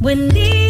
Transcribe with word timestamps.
Buen 0.00 0.30
día 0.30 0.69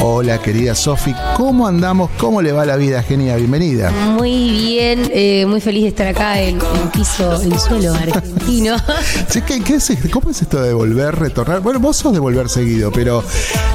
Hola, 0.00 0.38
querida 0.38 0.74
Sofi, 0.74 1.14
¿cómo 1.36 1.66
andamos? 1.66 2.10
¿Cómo 2.18 2.42
le 2.42 2.52
va 2.52 2.66
la 2.66 2.76
vida, 2.76 3.02
genia? 3.02 3.34
Bienvenida. 3.36 3.90
Muy 3.90 4.50
bien, 4.50 5.10
eh, 5.12 5.46
muy 5.46 5.62
feliz 5.62 5.84
de 5.84 5.88
estar 5.88 6.06
acá 6.06 6.38
en, 6.38 6.56
en 6.60 6.90
piso, 6.92 7.42
en 7.42 7.58
suelo 7.58 7.94
argentino. 7.94 8.76
Sí, 9.28 9.42
¿qué, 9.42 9.60
qué 9.62 9.74
es, 9.74 9.92
¿Cómo 10.10 10.30
es 10.30 10.40
esto 10.40 10.62
de 10.62 10.72
volver, 10.72 11.14
retornar? 11.14 11.60
Bueno, 11.60 11.80
vos 11.80 11.96
sos 11.96 12.12
de 12.12 12.18
volver 12.18 12.48
seguido, 12.48 12.90
pero 12.90 13.22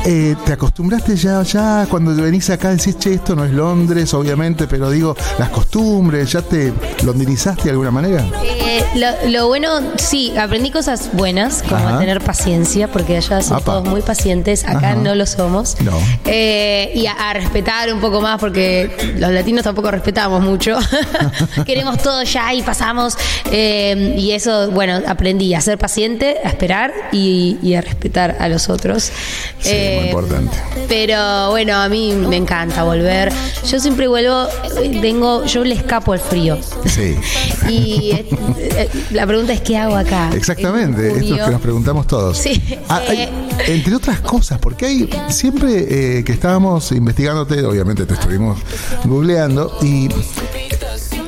eh, 0.06 0.36
¿te 0.46 0.54
acostumbraste 0.54 1.16
ya, 1.16 1.44
ya 1.44 1.86
cuando 1.90 2.16
venís 2.16 2.50
acá 2.50 2.72
decís, 2.86 2.98
che, 3.00 3.14
esto 3.14 3.36
no 3.36 3.46
es 3.46 3.52
Londres, 3.52 4.14
obviamente, 4.14 4.68
pero 4.68 4.90
digo, 4.90 5.16
las 5.40 5.50
costumbres, 5.50 6.32
¿ya 6.32 6.42
te 6.42 6.74
londinizaste 7.04 7.64
de 7.66 7.70
alguna 7.72 7.92
manera? 7.92 8.26
Eh, 8.44 8.84
lo, 8.96 9.30
lo 9.30 9.48
bueno, 9.48 9.80
sí, 9.98 10.34
aprendí 10.38 10.72
cosas 10.72 11.10
buenas, 11.14 11.64
como 11.64 11.88
Ajá. 11.88 12.00
tener 12.00 12.22
paciencia, 12.22 12.88
porque 12.88 13.18
allá 13.18 13.42
son 13.42 13.58
Apa. 13.58 13.66
todos 13.66 13.88
muy 13.88 14.02
pacientes, 14.02 14.64
acá 14.66 14.92
Ajá. 14.92 14.96
no 14.96 15.16
lo 15.16 15.26
somos. 15.26 15.80
No. 15.82 15.92
Eh, 16.26 16.92
y 16.96 17.06
a, 17.08 17.14
a 17.14 17.34
respetar 17.34 17.92
un 17.94 18.00
poco 18.02 18.22
más, 18.22 18.40
porque 18.40 19.16
los 19.18 19.32
latinos 19.32 19.64
tampoco 19.64 19.92
respetamos 19.92 20.42
mucho. 20.42 20.78
Queremos 21.66 21.98
todo 22.02 22.24
ya 22.24 22.54
y 22.54 22.62
pasamos. 22.62 23.16
eh, 23.52 24.16
y 24.18 24.32
eso, 24.32 24.72
bueno, 24.72 25.00
aprendí 25.08 25.54
a 25.54 25.62
ser 25.62 25.78
paciente, 25.78 26.38
a 26.44 26.50
esperar 26.50 26.92
y, 27.12 27.58
y 27.62 27.76
a 27.76 27.82
respetar 27.82 28.38
a 28.40 28.48
los 28.50 28.70
otros. 28.70 29.12
Sí, 29.60 29.72
muy 30.00 30.06
importante. 30.08 30.58
Pero 30.88 31.50
bueno, 31.52 31.76
a 31.76 31.90
mí 31.90 32.14
me 32.14 32.38
encanta 32.38 32.73
volver. 32.82 33.32
Yo 33.70 33.80
siempre 33.80 34.08
vuelvo, 34.08 34.48
eh, 34.82 35.00
vengo, 35.00 35.46
yo 35.46 35.64
le 35.64 35.76
escapo 35.76 36.14
al 36.14 36.20
frío. 36.20 36.58
Sí. 36.88 37.16
Y 37.70 38.12
eh, 38.12 38.26
eh, 38.58 38.90
la 39.12 39.26
pregunta 39.26 39.54
es 39.54 39.62
¿qué 39.62 39.78
hago 39.78 39.96
acá? 39.96 40.30
Exactamente, 40.36 41.02
En 41.12 41.16
esto 41.16 41.28
junio. 41.30 41.46
que 41.46 41.52
nos 41.52 41.62
preguntamos 41.62 42.08
todos. 42.08 42.38
Sí. 42.38 42.62
Ah, 42.90 43.02
hay- 43.08 43.30
entre 43.68 43.96
otras 43.96 44.20
cosas, 44.20 44.58
porque 44.60 44.86
hay 44.88 45.10
siempre 45.30 46.18
eh, 46.20 46.24
que 46.26 46.34
estábamos 46.34 46.92
investigándote, 46.92 47.64
obviamente 47.64 48.06
te 48.06 48.16
estuvimos 48.16 48.58
googleando 49.06 49.78
y 49.82 50.10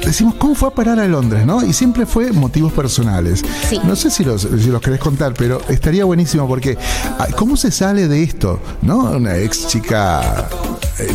decimos 0.05 0.35
cómo 0.35 0.55
fue 0.55 0.67
a 0.69 0.71
parar 0.71 0.99
a 0.99 1.07
Londres, 1.07 1.45
¿no? 1.45 1.65
Y 1.65 1.71
siempre 1.73 2.05
fue 2.05 2.31
motivos 2.31 2.73
personales. 2.73 3.41
Sí. 3.69 3.79
No 3.83 3.95
sé 3.95 4.09
si 4.11 4.23
los, 4.23 4.41
si 4.41 4.67
los 4.67 4.81
querés 4.81 4.99
contar, 4.99 5.33
pero 5.35 5.61
estaría 5.69 6.03
buenísimo 6.05 6.47
porque 6.47 6.77
ah, 7.17 7.27
¿cómo 7.35 7.55
se 7.57 7.71
sale 7.71 8.07
de 8.07 8.23
esto? 8.23 8.59
¿No? 8.81 9.11
Una 9.11 9.37
ex 9.37 9.67
chica 9.67 10.47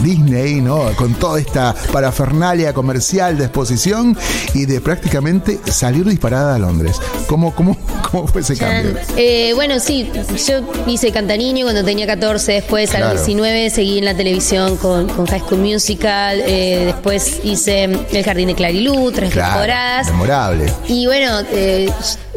Disney, 0.02 0.60
¿no? 0.60 0.90
Con 0.96 1.14
toda 1.14 1.40
esta 1.40 1.74
parafernalia 1.92 2.72
comercial 2.72 3.38
de 3.38 3.44
exposición 3.44 4.16
y 4.54 4.66
de 4.66 4.80
prácticamente 4.80 5.58
salir 5.70 6.04
disparada 6.06 6.54
a 6.54 6.58
Londres. 6.58 6.96
¿Cómo, 7.26 7.54
cómo, 7.54 7.76
cómo 8.10 8.26
fue 8.26 8.40
ese 8.42 8.56
cambio? 8.56 8.94
Eh, 9.16 9.52
bueno, 9.54 9.78
sí, 9.80 10.10
yo 10.46 10.60
hice 10.86 11.12
Cantaniño 11.12 11.64
cuando 11.64 11.84
tenía 11.84 12.06
14, 12.06 12.52
después 12.52 12.90
a 12.94 12.98
Claro. 12.98 13.14
los 13.14 13.26
19 13.26 13.70
seguí 13.70 13.98
en 13.98 14.04
la 14.04 14.14
televisión 14.14 14.76
con, 14.76 15.08
con 15.08 15.26
High 15.26 15.40
School 15.40 15.60
Musical, 15.60 16.40
eh, 16.44 16.82
después 16.86 17.40
hice 17.44 17.84
El 17.84 18.24
Jardín 18.24 18.48
de 18.48 18.54
Clarilú, 18.54 19.10
tres 19.12 19.30
temporadas. 19.32 20.08
memorable. 20.08 20.72
Y 20.88 21.06
bueno, 21.06 21.40
eh, 21.52 21.90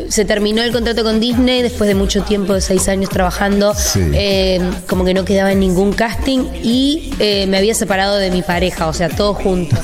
se 0.10 0.26
terminó 0.26 0.62
el 0.64 0.72
contrato 0.72 1.04
con 1.04 1.20
Disney 1.20 1.62
después 1.62 1.88
de 1.88 1.96
mucho 1.96 2.24
tiempo, 2.24 2.54
de 2.54 2.62
seis 2.62 2.88
años 2.88 3.10
trabajando. 3.10 3.74
Sí. 3.76 4.02
Eh, 4.14 4.62
como 4.88 5.04
que 5.06 5.14
no 5.14 5.26
quedaba 5.26 5.52
en 5.52 5.60
ningún 5.60 5.94
casting 5.94 6.46
y 6.62 7.12
me 7.48 7.58
había 7.58 7.74
separado 7.76 8.16
de 8.18 8.32
mi 8.32 8.42
pareja, 8.42 8.88
o 8.88 8.94
sea, 8.94 9.10
todo 9.10 9.34
junto. 9.34 9.76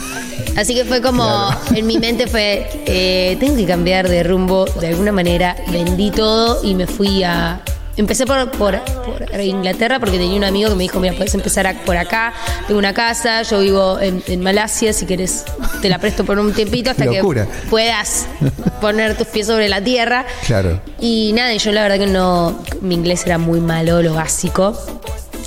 Así 0.57 0.73
que 0.75 0.83
fue 0.85 1.01
como, 1.01 1.23
Claro. 1.23 1.59
en 1.75 1.87
mi 1.87 1.97
mente 1.99 2.27
fue, 2.27 2.67
eh, 2.85 3.37
tengo 3.39 3.55
que 3.55 3.65
cambiar 3.65 4.09
de 4.09 4.23
rumbo 4.23 4.65
de 4.79 4.87
alguna 4.87 5.11
manera. 5.11 5.55
Vendí 5.71 6.11
todo 6.11 6.63
y 6.63 6.75
me 6.75 6.87
fui 6.87 7.23
a... 7.23 7.61
Empecé 7.97 8.25
por, 8.25 8.49
por, 8.51 8.79
por 8.81 9.39
Inglaterra 9.41 9.99
porque 9.99 10.17
tenía 10.17 10.37
un 10.37 10.45
amigo 10.45 10.69
que 10.69 10.75
me 10.75 10.83
dijo, 10.83 11.01
mira, 11.01 11.13
puedes 11.15 11.33
empezar 11.35 11.67
a- 11.67 11.73
por 11.83 11.97
acá, 11.97 12.33
tengo 12.65 12.79
una 12.79 12.93
casa, 12.93 13.41
yo 13.41 13.59
vivo 13.59 13.99
en, 13.99 14.23
en 14.27 14.41
Malasia, 14.41 14.93
si 14.93 15.05
querés 15.05 15.43
te 15.81 15.89
la 15.89 15.97
presto 15.99 16.23
por 16.23 16.39
un 16.39 16.53
tiempito 16.53 16.91
hasta 16.91 17.03
Locura. 17.03 17.45
que 17.45 17.67
puedas 17.69 18.25
poner 18.79 19.17
tus 19.17 19.27
pies 19.27 19.47
sobre 19.47 19.67
la 19.67 19.83
tierra. 19.83 20.25
Claro. 20.47 20.79
Y 21.01 21.33
nada, 21.33 21.53
y 21.53 21.57
yo 21.59 21.73
la 21.73 21.81
verdad 21.83 21.97
que 21.97 22.07
no, 22.07 22.57
mi 22.79 22.95
inglés 22.95 23.25
era 23.25 23.37
muy 23.37 23.59
malo, 23.59 24.01
lo 24.01 24.13
básico. 24.13 24.77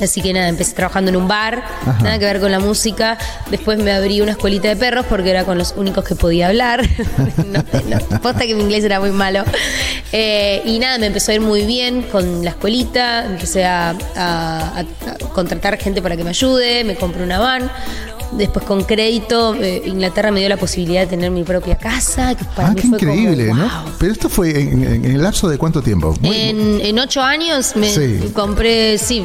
Así 0.03 0.21
que 0.21 0.33
nada, 0.33 0.49
empecé 0.49 0.75
trabajando 0.75 1.11
en 1.11 1.17
un 1.17 1.29
bar, 1.29 1.63
Ajá. 1.87 2.03
nada 2.03 2.19
que 2.19 2.25
ver 2.25 2.41
con 2.41 2.51
la 2.51 2.59
música. 2.59 3.17
Después 3.51 3.79
me 3.79 3.93
abrí 3.93 4.21
una 4.21 4.33
escuelita 4.33 4.69
de 4.69 4.77
perros 4.77 5.07
porque 5.09 5.31
era 5.31 5.45
con 5.45 5.57
los 5.59 5.75
únicos 5.77 6.05
que 6.05 6.15
podía 6.17 6.49
hablar. 6.49 6.83
no, 7.47 7.63
no, 8.11 8.21
posta 8.21 8.41
que 8.41 8.55
mi 8.55 8.63
inglés 8.63 8.85
era 8.85 8.99
muy 9.01 9.11
malo. 9.11 9.45
Eh, 10.13 10.63
y 10.67 10.79
nada, 10.79 10.99
me 10.99 11.07
empezó 11.07 11.31
a 11.31 11.35
ir 11.35 11.41
muy 11.41 11.63
bien 11.65 12.03
con 12.03 12.45
la 12.45 12.51
escuelita. 12.51 13.25
Empecé 13.27 13.65
a, 13.65 13.91
a- 13.91 13.95
a- 14.17 14.81
a 14.81 15.29
contratar 15.33 15.79
gente 15.79 16.03
para 16.03 16.17
que 16.17 16.25
me 16.25 16.31
ayude. 16.31 16.85
Me 16.85 16.97
compré 16.97 17.23
una 17.23 17.39
van. 17.39 17.71
Después 18.37 18.65
con 18.65 18.83
crédito, 18.85 19.55
eh, 19.55 19.83
Inglaterra 19.85 20.31
me 20.31 20.41
dio 20.41 20.49
la 20.49 20.57
posibilidad 20.57 21.03
de 21.03 21.07
tener 21.09 21.31
mi 21.31 21.43
propia 21.45 21.77
casa. 21.77 22.35
Que 22.35 22.45
para 22.45 22.69
Ah, 22.69 22.71
mí 22.71 22.81
qué 22.81 22.89
fue 22.89 22.99
como, 22.99 23.13
increíble, 23.13 23.53
¿no? 23.53 23.63
wow. 23.63 23.93
Pero 23.99 24.13
esto 24.13 24.29
fue 24.29 24.59
en, 24.59 24.85
en- 24.85 25.05
en 25.05 25.11
el 25.17 25.23
lapso 25.23 25.49
de 25.49 25.59
cuánto 25.59 25.83
tiempo? 25.83 26.15
Muy- 26.21 26.37
En, 26.37 26.81
en 26.81 26.99
ocho 26.99 27.21
años 27.23 27.77
me 27.77 27.91
Sí. 27.93 28.31
compré, 28.35 28.97
sí, 28.99 29.25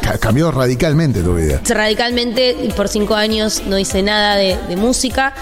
ca- 0.00 0.18
cambió 0.18 0.50
radicalmente 0.50 1.22
tu 1.22 1.36
vida. 1.36 1.60
radicalmente 1.68 2.56
por 2.76 2.88
cinco 2.88 3.14
años 3.14 3.62
no 3.68 3.78
hice 3.78 4.02
nada 4.02 4.34
de, 4.36 4.58
de 4.68 4.76
música. 4.76 5.34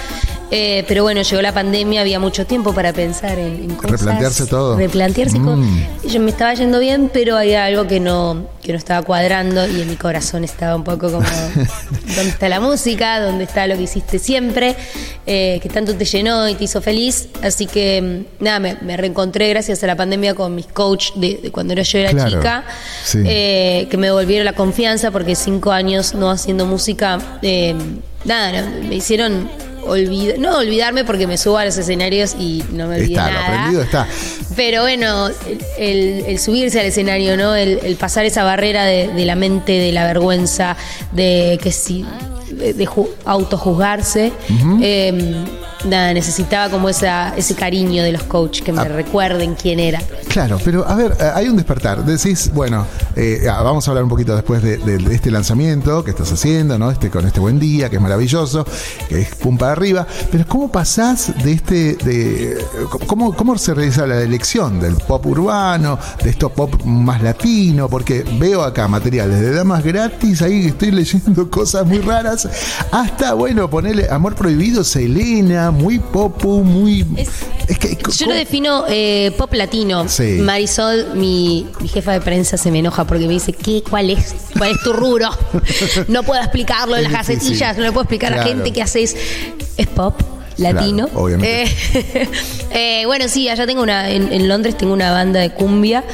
Eh, 0.53 0.84
pero 0.88 1.03
bueno, 1.05 1.22
llegó 1.22 1.41
la 1.43 1.53
pandemia, 1.55 2.00
había 2.00 2.19
mucho 2.19 2.44
tiempo 2.44 2.72
para 2.75 2.93
pensar 2.93 3.38
en, 3.38 3.55
en 3.71 3.75
cosas. 3.77 3.93
Replantearse 4.00 4.47
todo. 4.47 4.77
Replantearse 4.77 5.38
Mm. 5.38 5.87
Yo 6.09 6.21
me 6.21 6.31
estaba 6.31 6.53
yendo 6.55 6.78
bien, 6.81 7.09
pero 7.12 7.37
había 7.37 7.65
algo 7.65 7.87
que 7.87 8.00
no, 8.00 8.47
que 8.62 8.72
no 8.72 8.78
estaba 8.78 9.03
cuadrando 9.05 9.66
y 9.69 9.81
en 9.83 9.88
mi 9.88 9.97
corazón 9.97 10.43
estaba 10.44 10.75
un 10.77 10.83
poco 10.84 11.11
como, 11.12 11.21
¿dónde 12.16 12.28
está 12.31 12.49
la 12.49 12.59
música? 12.61 13.21
¿Dónde 13.21 13.44
está 13.44 13.66
lo 13.69 13.77
que 13.77 13.83
hiciste 13.83 14.19
siempre? 14.19 14.75
Eh, 15.27 15.61
que 15.62 15.69
tanto 15.69 15.94
te 15.94 16.05
llenó 16.05 16.49
y 16.49 16.55
te 16.55 16.65
hizo 16.65 16.82
feliz. 16.82 17.28
Así 17.43 17.67
que, 17.67 18.25
mm, 18.41 18.43
nada, 18.44 18.59
me, 18.59 18.77
me 18.82 18.97
reencontré 18.97 19.49
gracias 19.50 19.82
a 19.85 19.87
la 19.87 19.94
pandemia 19.96 20.35
con 20.35 20.55
mis 20.55 20.67
coach 20.67 21.12
de, 21.14 21.38
de 21.43 21.50
cuando 21.53 21.75
yo 21.75 21.99
era 21.99 22.11
Claro. 22.11 22.31
chica. 22.38 22.64
Sí. 23.05 23.23
Eh, 23.25 23.87
que 23.91 23.96
me 23.96 24.08
devolvieron 24.08 24.44
la 24.44 24.55
confianza 24.55 25.11
porque 25.12 25.37
cinco 25.37 25.70
años 25.73 26.14
no 26.14 26.31
haciendo 26.31 26.67
música, 26.67 27.19
eh, 27.43 27.75
nada, 28.25 28.62
no, 28.62 28.88
me 28.88 28.96
hicieron 28.96 29.49
no 30.38 30.59
olvidarme 30.59 31.05
porque 31.05 31.27
me 31.27 31.37
subo 31.38 31.59
a 31.59 31.65
los 31.65 31.77
escenarios 31.77 32.35
y 32.38 32.62
no 32.73 32.87
me 32.88 32.97
olvidé 32.97 33.12
Está, 33.15 33.27
lo 33.29 33.32
nada. 33.35 33.47
aprendido 33.47 33.82
está. 33.82 34.06
Pero 34.56 34.82
bueno, 34.82 35.29
el, 35.79 36.38
subirse 36.38 36.81
al 36.81 36.87
escenario, 36.87 37.37
¿no? 37.37 37.55
El, 37.55 37.79
el 37.82 37.97
pasar 37.97 38.25
esa 38.25 38.44
barrera 38.44 38.85
de, 38.85 39.09
de 39.09 39.25
la 39.25 39.35
mente, 39.37 39.73
de 39.73 39.93
la 39.93 40.05
vergüenza, 40.06 40.77
de 41.12 41.59
que 41.62 41.73
si 41.73 42.05
de, 42.50 42.75
de 42.75 42.87
ju- 42.87 43.09
autojuzgarse, 43.25 44.32
eh, 44.82 45.35
nada, 45.85 46.12
necesitaba 46.12 46.69
como 46.71 46.88
esa, 46.88 47.32
ese 47.37 47.55
cariño 47.55 48.03
de 48.03 48.12
los 48.12 48.23
coaches 48.25 48.62
que 48.65 48.73
me 48.73 48.81
Ah. 48.82 48.85
recuerden 48.85 49.55
quién 49.55 49.79
era. 49.81 50.00
Claro, 50.31 50.59
pero 50.65 50.87
a 50.87 50.94
ver, 50.94 51.17
eh, 51.19 51.29
hay 51.35 51.49
un 51.49 51.56
despertar. 51.56 52.05
Decís, 52.05 52.53
bueno, 52.55 52.87
eh, 53.17 53.47
ah, 53.50 53.62
vamos 53.62 53.87
a 53.87 53.91
hablar 53.91 54.05
un 54.05 54.11
poquito 54.11 54.32
después 54.37 54.62
de, 54.62 54.77
de- 54.77 54.99
de 54.99 55.12
este 55.15 55.29
lanzamiento 55.29 56.05
que 56.05 56.12
estás 56.12 56.31
haciendo, 56.31 56.79
¿no? 56.79 56.88
Este 56.88 57.11
con 57.11 57.27
este 57.27 57.41
buen 57.41 57.59
día, 57.59 57.91
que 57.91 57.97
es 57.97 58.03
maravilloso, 58.03 58.65
que 59.09 59.23
es 59.23 59.35
pum 59.35 59.59
para 59.59 59.73
arriba. 59.73 60.06
Pero 60.31 60.47
¿cómo 60.47 60.71
pasás 60.71 61.32
de 61.43 61.53
este, 61.53 61.94
de 61.97 62.65
cómo, 63.09 63.35
cómo 63.35 63.59
se 63.59 63.75
realiza 63.75 64.06
la 64.06 64.21
elección 64.21 64.79
del 64.79 64.94
pop 64.94 65.27
urbano, 65.27 65.99
de 66.23 66.31
esto 66.31 66.49
pop 66.50 66.81
más 66.85 67.21
latino? 67.23 67.88
Porque 67.88 68.25
veo 68.38 68.62
acá 68.62 68.87
materiales 68.87 69.41
de 69.41 69.50
damas 69.53 69.82
gratis, 69.82 70.43
ahí 70.43 70.67
estoy 70.67 70.93
leyendo 70.93 71.50
cosas 71.50 71.85
muy 71.87 71.99
raras, 71.99 72.49
hasta 72.93 73.35
bueno, 73.35 73.69
ponerle 73.69 74.09
amor 74.09 74.37
prohibido, 74.37 74.85
Selena, 74.85 75.73
muy 75.73 75.99
popu, 75.99 76.62
muy. 76.62 77.05
Es- 77.17 77.31
que, 77.81 77.91
Yo 77.97 77.99
¿cómo- 78.03 78.31
lo 78.32 78.37
defino 78.37 78.85
eh, 78.88 79.32
pop 79.38 79.53
latino. 79.55 80.09
Sí. 80.09 80.19
Marisol, 80.43 81.14
mi, 81.14 81.67
mi 81.81 81.88
jefa 81.88 82.12
de 82.12 82.20
prensa, 82.20 82.56
se 82.56 82.70
me 82.70 82.78
enoja 82.81 83.05
porque 83.06 83.26
me 83.26 83.34
dice, 83.34 83.52
¿qué? 83.52 83.82
¿Cuál 83.88 84.11
es? 84.11 84.34
¿Cuál 84.56 84.72
es 84.72 84.82
tu 84.82 84.93
rubro? 84.93 85.31
No 86.08 86.22
puedo 86.22 86.40
explicarlo 86.40 86.96
en 86.96 87.06
Es 87.06 87.12
las 87.12 87.26
difícil. 87.26 87.50
gacetillas, 87.50 87.76
no 87.76 87.82
le 87.84 87.93
puedo 87.93 88.02
explicar 88.02 88.32
a 88.32 88.37
la 88.37 88.43
gente 88.44 88.72
qué 88.72 88.82
haces. 88.82 89.17
Es 89.76 89.87
pop 89.87 90.20
latino. 90.56 91.06
Claro, 91.06 91.20
obviamente. 91.25 91.62
Eh, 91.94 92.28
eh, 93.02 93.06
bueno, 93.06 93.28
sí, 93.28 93.49
allá 93.49 93.67
tengo 93.67 93.82
una, 93.82 94.11
en, 94.11 94.31
en 94.32 94.46
Londres 94.49 94.76
tengo 94.76 94.93
una 94.93 95.11
banda 95.11 95.40
de 95.40 95.50
cumbia 95.52 96.05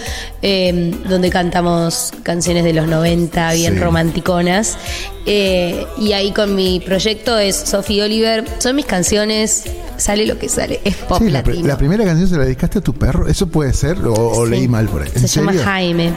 eh, 0.43 0.95
donde 1.09 1.31
cantamos 1.31 2.13
canciones 2.23 2.63
de 2.63 2.73
los 2.73 2.87
90 2.87 3.53
bien 3.55 3.75
Sí. 3.75 3.81
romanticonas. 3.81 4.79
Eh, 5.27 5.85
y 5.99 6.13
ahí 6.13 6.31
con 6.33 6.55
mi 6.55 6.79
proyecto 6.81 7.37
es 7.39 7.57
Sophie 7.57 8.03
Oliver. 8.03 8.45
Son 8.59 8.77
mis 8.77 8.87
canciones, 8.87 9.65
sale 9.99 10.27
lo 10.27 10.39
que 10.39 10.49
sale, 10.49 10.81
es 10.85 10.97
pop 10.97 11.19
Sí, 11.23 11.31
la, 11.31 11.43
pri- 11.43 11.55
latino. 11.55 11.69
la 11.69 11.79
primera 11.79 12.05
canción 12.05 12.29
se 12.29 12.37
la 12.37 12.45
dedicaste 12.45 12.79
a 12.79 12.83
tu 12.83 12.95
perro, 12.95 13.27
¿eso 13.29 13.47
puede 13.49 13.73
ser? 13.73 13.99
¿O, 14.07 14.13
o 14.13 14.45
Sí. 14.45 14.51
leí 14.51 14.69
mal 14.69 14.89
por 14.89 15.03
ahí? 15.03 15.11
¿En 15.15 15.21
Se 15.29 15.41
llama? 15.41 15.53
Jaime. 15.55 16.13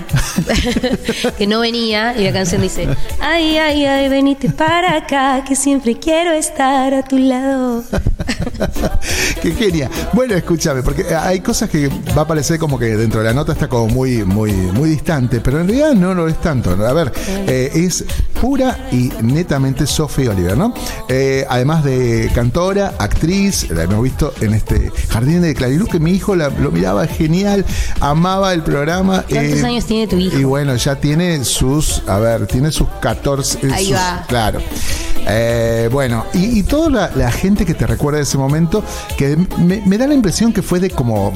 que 1.38 1.48
no 1.48 1.60
venía 1.62 2.16
y 2.18 2.24
la 2.24 2.34
canción 2.34 2.62
dice: 2.62 2.88
Ay, 3.20 3.58
ay, 3.58 3.86
ay, 3.86 4.10
venite 4.10 4.50
para 4.50 4.98
acá, 4.98 5.44
que 5.48 5.56
siempre 5.56 5.98
quiero 6.00 6.32
estar 6.34 6.94
a 6.94 7.04
tu 7.04 7.18
lado. 7.18 7.84
Qué 9.42 9.52
genia. 9.52 9.90
Bueno, 10.14 10.36
escúchame, 10.36 10.84
porque 10.84 11.06
hay 11.16 11.40
cosas 11.40 11.70
que 11.70 11.88
va 12.18 12.24
a 12.24 12.28
parecer 12.28 12.60
como 12.60 12.78
que 12.78 12.96
dentro 12.98 13.20
de 13.22 13.28
la 13.28 13.34
nota 13.34 13.54
está 13.54 13.68
como 13.68 13.88
muy, 13.88 14.24
muy, 14.24 14.52
muy 14.52 14.90
distante, 14.90 15.40
pero 15.42 15.60
en 15.62 15.68
realidad 15.68 15.94
no 15.94 16.14
lo 16.14 16.28
es 16.28 16.40
tanto. 16.42 16.72
A 16.72 16.94
ver, 16.94 17.12
eh, 17.48 17.72
es 17.74 18.04
pura 18.40 18.88
y 18.92 19.12
netamente 19.22 19.86
Sophie 19.88 20.30
Oliver, 20.30 20.58
¿no? 20.58 20.74
Eh, 21.08 21.46
además 21.50 21.84
de 21.84 22.30
cantora, 22.34 22.94
actriz, 22.98 23.69
la 23.70 23.84
hemos 23.84 24.02
visto 24.04 24.34
en 24.42 24.54
este 24.54 24.92
Jardín 25.10 25.42
de 25.42 25.54
Clariluz, 25.54 25.90
que 25.90 26.00
mi 26.00 26.12
hijo 26.12 26.36
la- 26.36 26.50
lo 26.50 26.72
miraba 26.72 27.08
genial, 27.08 27.66
amaba 28.00 28.54
el 28.54 28.64
programa. 28.64 29.24
¿Cuántos 29.30 29.60
eh, 29.60 29.66
años 29.66 29.86
tiene 29.86 30.08
tu 30.08 30.18
hijo? 30.18 30.38
Y 30.38 30.44
bueno, 30.44 30.76
ya 30.76 30.96
tiene 30.96 31.44
sus, 31.46 32.02
a 32.08 32.20
ver, 32.20 32.48
tiene 32.48 32.72
sus 32.72 32.88
14. 33.02 33.60
Ahí 33.74 33.86
sus- 33.88 33.96
va. 33.96 34.24
Claro. 34.28 34.60
Eh, 35.28 35.90
bueno, 35.92 36.26
y, 36.34 36.60
y 36.60 36.64
toda 36.64 36.90
la, 36.90 37.12
la 37.16 37.32
gente 37.32 37.66
que 37.66 37.74
te 37.74 37.86
recuerda 37.86 38.18
de 38.18 38.24
ese 38.24 38.38
momento, 38.38 38.84
que 39.18 39.38
me, 39.58 39.82
me 39.86 39.98
da 39.98 40.08
la 40.08 40.14
impresión 40.14 40.52
que 40.54 40.62
fue 40.62 40.80
de 40.80 40.90
como. 40.90 41.34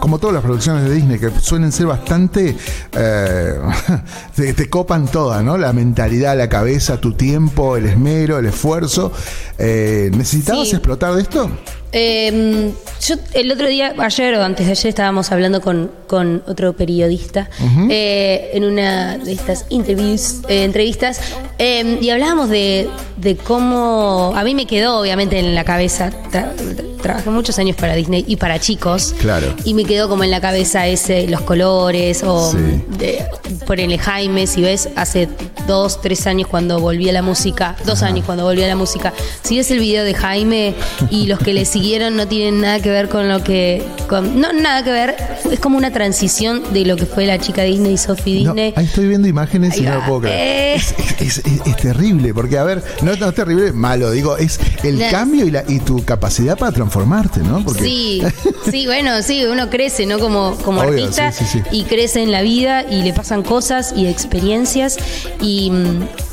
Como 0.00 0.18
todas 0.18 0.34
las 0.34 0.42
producciones 0.44 0.84
de 0.84 0.94
Disney, 0.94 1.18
que 1.18 1.30
suelen 1.40 1.72
ser 1.72 1.86
bastante. 1.86 2.56
eh, 2.92 3.54
te, 4.36 4.52
te 4.54 4.70
copan 4.70 5.06
todas, 5.08 5.42
¿no? 5.42 5.58
La 5.58 5.72
mentalidad, 5.72 6.36
la 6.36 6.48
cabeza, 6.48 7.00
tu 7.00 7.14
tiempo, 7.14 7.76
el 7.76 7.86
esmero, 7.86 8.38
el 8.38 8.46
esfuerzo. 8.46 9.10
Eh, 9.58 10.10
¿Necesitabas 10.16 10.68
Sí. 10.68 10.76
explotar 10.76 11.14
de 11.14 11.22
esto? 11.22 11.50
Eh, 11.98 12.72
yo 13.06 13.14
el 13.32 13.50
otro 13.52 13.68
día, 13.68 13.94
ayer 13.98 14.34
o 14.34 14.42
antes 14.44 14.66
de 14.66 14.72
ayer, 14.72 14.86
estábamos 14.88 15.32
hablando 15.32 15.62
con, 15.62 15.90
con 16.06 16.42
otro 16.46 16.74
periodista 16.74 17.48
eh, 17.88 18.50
en 18.52 18.64
una 18.64 19.16
de 19.16 19.32
estas 19.32 19.64
interviews, 19.70 20.40
eh, 20.48 20.64
entrevistas 20.64 21.20
eh, 21.58 21.98
y 22.02 22.10
hablábamos 22.10 22.50
de, 22.50 22.88
de 23.16 23.36
cómo 23.36 24.32
a 24.36 24.44
mí 24.44 24.54
me 24.54 24.66
quedó 24.66 24.98
obviamente 25.00 25.38
en 25.38 25.54
la 25.54 25.64
cabeza. 25.64 26.10
tra- 26.30 26.52
trabajé 27.00 27.30
muchos 27.30 27.58
años 27.60 27.76
para 27.76 27.94
Disney 27.94 28.24
y 28.26 28.36
para 28.36 28.58
chicos. 28.58 29.14
Claro. 29.20 29.54
Y 29.64 29.74
me 29.74 29.84
quedó 29.84 30.08
como 30.08 30.24
en 30.24 30.30
la 30.30 30.40
cabeza 30.40 30.86
ese, 30.88 31.28
los 31.28 31.40
colores 31.42 32.22
o 32.24 32.50
Sí. 32.52 32.58
de, 32.98 33.24
ponele 33.66 33.96
Jaime, 33.98 34.46
si 34.46 34.60
ves, 34.62 34.88
hace 34.96 35.28
dos, 35.68 36.00
tres 36.00 36.26
años 36.26 36.48
cuando 36.48 36.80
volví 36.80 37.08
a 37.08 37.12
la 37.12 37.22
música, 37.22 37.76
dos 37.84 38.02
años 38.02 38.24
cuando 38.26 38.44
volví 38.44 38.62
a 38.64 38.68
la 38.68 38.76
música, 38.76 39.12
si 39.42 39.56
ves 39.58 39.70
el 39.70 39.78
video 39.78 40.02
de 40.04 40.14
Jaime 40.14 40.74
y 41.10 41.26
los 41.26 41.38
que 41.38 41.54
le 41.54 41.64
siguieron 41.86 42.16
no 42.16 42.26
tienen 42.26 42.60
nada 42.60 42.80
que 42.80 42.90
ver 42.90 43.08
con 43.08 43.28
lo 43.28 43.44
que, 43.44 43.80
con, 44.08 44.40
no, 44.40 44.52
nada 44.52 44.82
que 44.82 44.90
ver, 44.90 45.14
es 45.48 45.60
como 45.60 45.78
una 45.78 45.92
transición 45.92 46.60
de 46.72 46.84
lo 46.84 46.96
que 46.96 47.06
fue 47.06 47.26
la 47.26 47.38
chica 47.38 47.62
Disney, 47.62 47.96
Sophie 47.96 48.42
No, 48.42 48.54
Disney. 48.54 48.72
ahí 48.74 48.86
estoy 48.86 49.06
viendo 49.06 49.28
imágenes 49.28 49.78
y 49.78 49.82
no 49.82 49.94
lo 49.94 50.04
puedo 50.04 50.20
creer. 50.22 50.36
Eh. 50.36 50.74
Es, 50.74 50.94
es- 51.20 51.38
es- 51.46 51.60
es 51.64 51.76
terrible, 51.76 52.34
porque 52.34 52.58
a 52.58 52.64
ver, 52.64 52.82
no, 53.02 53.14
no 53.14 53.28
es 53.28 53.34
terrible, 53.36 53.72
malo, 53.72 54.10
digo, 54.10 54.36
es 54.36 54.58
el 54.82 54.98
No. 54.98 55.08
cambio 55.12 55.46
y, 55.46 55.52
la, 55.52 55.62
y 55.68 55.78
tu 55.78 56.04
capacidad 56.04 56.58
para 56.58 56.72
transformarte, 56.72 57.38
¿no? 57.40 57.62
Porque, 57.64 57.82
Sí, 57.84 58.22
sí, 58.68 58.86
bueno, 58.86 59.22
sí, 59.22 59.44
uno 59.44 59.70
crece, 59.70 60.06
¿no? 60.06 60.18
Como, 60.18 60.56
como 60.64 60.80
Obvio, 60.80 61.04
artista 61.04 61.30
sí, 61.30 61.44
sí, 61.44 61.60
sí. 61.62 61.68
y 61.70 61.84
crece 61.84 62.20
en 62.20 62.32
la 62.32 62.42
vida 62.42 62.82
y 62.82 63.02
le 63.02 63.12
pasan 63.12 63.44
cosas 63.44 63.94
y 63.96 64.06
experiencias 64.08 64.96
y, 65.40 65.70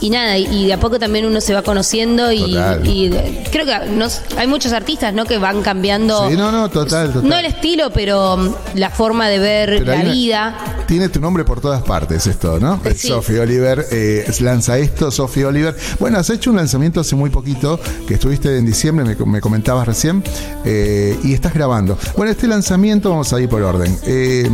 y 0.02 0.10
nada, 0.10 0.36
y, 0.40 0.48
y 0.48 0.66
de 0.66 0.74
a 0.74 0.80
poco 0.80 0.98
también 0.98 1.26
uno 1.26 1.42
se 1.42 1.54
va 1.54 1.62
conociendo 1.62 2.32
y, 2.32 2.58
y 2.86 3.12
creo 3.52 3.66
que 3.68 3.92
nos- 3.96 4.22
hay 4.36 4.48
muchos 4.48 4.74
artistas, 4.74 5.14
¿no? 5.14 5.26
Que 5.26 5.33
van 5.38 5.62
cambiando. 5.62 6.30
Sí, 6.30 6.36
no, 6.38 6.52
no, 6.52 6.70
total, 6.70 7.12
total. 7.14 7.30
No 7.30 7.38
el 7.38 7.46
estilo, 7.46 7.92
pero 7.92 8.38
mm, 8.38 8.50
la 8.76 8.90
forma 8.90 9.28
de 9.30 9.40
ver 9.40 9.70
Pero 9.80 9.92
la 9.94 10.02
una- 10.02 10.12
vida. 10.14 10.58
Tiene 10.88 11.10
tu 11.10 11.20
nombre 11.20 11.44
por 11.46 11.62
todas 11.62 11.82
partes 11.82 12.28
esto, 12.28 12.60
¿no? 12.60 12.80
Sí. 12.96 13.08
Sophie 13.08 13.40
Oliver 13.40 13.86
eh, 13.92 14.30
lanza 14.42 14.78
esto, 14.78 15.10
Sophie 15.12 15.46
Oliver. 15.46 15.76
Bueno, 16.00 16.18
has 16.20 16.30
hecho 16.30 16.50
un 16.52 16.58
lanzamiento 16.58 17.00
hace 17.00 17.16
muy 17.16 17.30
poquito, 17.30 17.80
que 18.08 18.16
estuviste 18.16 18.58
en 18.58 18.66
diciembre, 18.66 19.06
me, 19.06 19.26
me 19.26 19.42
comentabas 19.42 19.88
recién, 19.88 20.24
eh, 20.66 21.18
y 21.24 21.34
estás 21.34 21.54
grabando. 21.54 21.98
Bueno, 22.18 22.32
este 22.32 22.48
lanzamiento, 22.48 23.10
vamos 23.10 23.32
a 23.34 23.40
ir 23.40 23.48
por 23.50 23.62
orden. 23.62 23.98
Eh, 24.06 24.50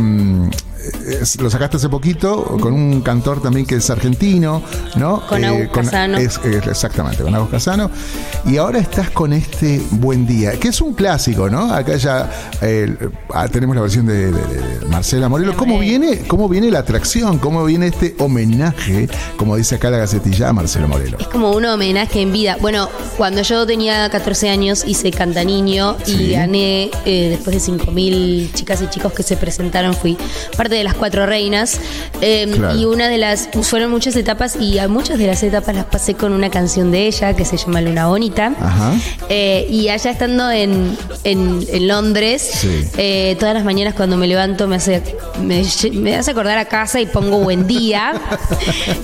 es- 1.06 1.40
lo 1.40 1.50
sacaste 1.50 1.76
hace 1.76 1.88
poquito 1.88 2.44
con 2.60 2.72
un 2.72 3.00
cantor 3.02 3.42
también 3.42 3.66
que 3.66 3.76
es 3.76 3.90
argentino, 3.90 4.62
¿no? 4.96 5.26
Con 5.26 5.44
Agus 5.44 5.68
Casano. 5.72 6.18
es- 6.18 6.40
es- 6.44 6.66
exactamente, 6.66 7.22
con 7.22 7.34
Agus 7.34 7.50
Casano. 7.50 7.90
Y 8.46 8.56
ahora 8.56 8.78
estás 8.78 9.10
con 9.10 9.32
este 9.32 9.80
Buen 9.90 10.26
Día, 10.26 10.52
que 10.58 10.68
es 10.68 10.80
un 10.80 10.94
clásico, 10.94 11.48
¿no? 11.50 11.72
Acá 11.72 11.96
ya 11.96 12.30
eh, 12.62 12.96
ah, 13.32 13.48
tenemos 13.48 13.74
la 13.76 13.82
versión 13.82 14.06
de, 14.06 14.30
de- 14.32 14.32
de 14.32 14.86
Marcela 14.88 15.28
Morelo. 15.28 15.56
¿Cómo 15.56 15.78
viene, 15.78 16.20
¿Cómo 16.26 16.48
viene 16.48 16.70
la 16.70 16.80
atracción? 16.80 17.38
¿Cómo 17.38 17.64
viene 17.64 17.88
este 17.88 18.14
homenaje, 18.18 19.08
como 19.36 19.56
dice 19.56 19.76
acá 19.76 19.90
la 19.90 19.98
gacetilla, 19.98 20.48
a 20.48 20.52
Marcelo 20.52 20.88
Morelo? 20.88 21.18
Es 21.18 21.28
como 21.28 21.50
un 21.52 21.64
homenaje 21.64 22.20
en 22.20 22.32
vida. 22.32 22.56
Bueno, 22.60 22.88
cuando 23.16 23.42
yo 23.42 23.66
tenía 23.66 24.08
14 24.10 24.48
años 24.50 24.84
hice 24.86 25.10
Canta 25.10 25.44
Niño 25.44 25.96
y 26.06 26.10
Sí. 26.10 26.30
gané, 26.32 26.90
eh, 27.04 27.28
después 27.30 27.54
de 27.54 27.60
5.000 27.60 28.50
chicas 28.54 28.82
y 28.82 28.88
chicos 28.88 29.12
que 29.12 29.22
se 29.22 29.36
presentaron, 29.36 29.94
fui 29.94 30.16
parte 30.56 30.69
de 30.76 30.84
las 30.84 30.94
cuatro 30.94 31.26
reinas. 31.26 31.78
Eh, 32.20 32.46
Claro. 32.54 32.78
Y 32.78 32.84
una 32.84 33.08
de 33.08 33.18
las, 33.18 33.48
fueron 33.62 33.90
muchas 33.90 34.14
etapas 34.16 34.56
y 34.60 34.78
a 34.78 34.88
muchas 34.88 35.18
de 35.18 35.26
las 35.26 35.42
etapas 35.42 35.74
las 35.74 35.84
pasé 35.86 36.14
con 36.14 36.32
una 36.32 36.50
canción 36.50 36.90
de 36.90 37.06
ella 37.06 37.34
que 37.34 37.44
se 37.44 37.56
llama 37.56 37.80
Luna 37.80 38.06
Bonita. 38.08 38.52
Ajá. 38.60 38.92
Eh, 39.28 39.66
y 39.70 39.88
allá 39.88 40.10
estando 40.10 40.50
en, 40.50 40.96
en- 41.24 41.64
en 41.70 41.88
Londres, 41.88 42.42
Sí. 42.60 42.84
eh, 42.96 43.36
todas 43.38 43.54
las 43.54 43.64
mañanas 43.64 43.94
cuando 43.94 44.16
me 44.16 44.26
levanto 44.26 44.66
me 44.68 44.76
hace, 44.76 45.02
me, 45.42 45.62
me 45.92 46.16
hace 46.16 46.30
acordar 46.32 46.58
a 46.58 46.64
casa 46.66 47.00
y 47.00 47.06
pongo 47.06 47.38
buen 47.40 47.66
día. 47.66 48.12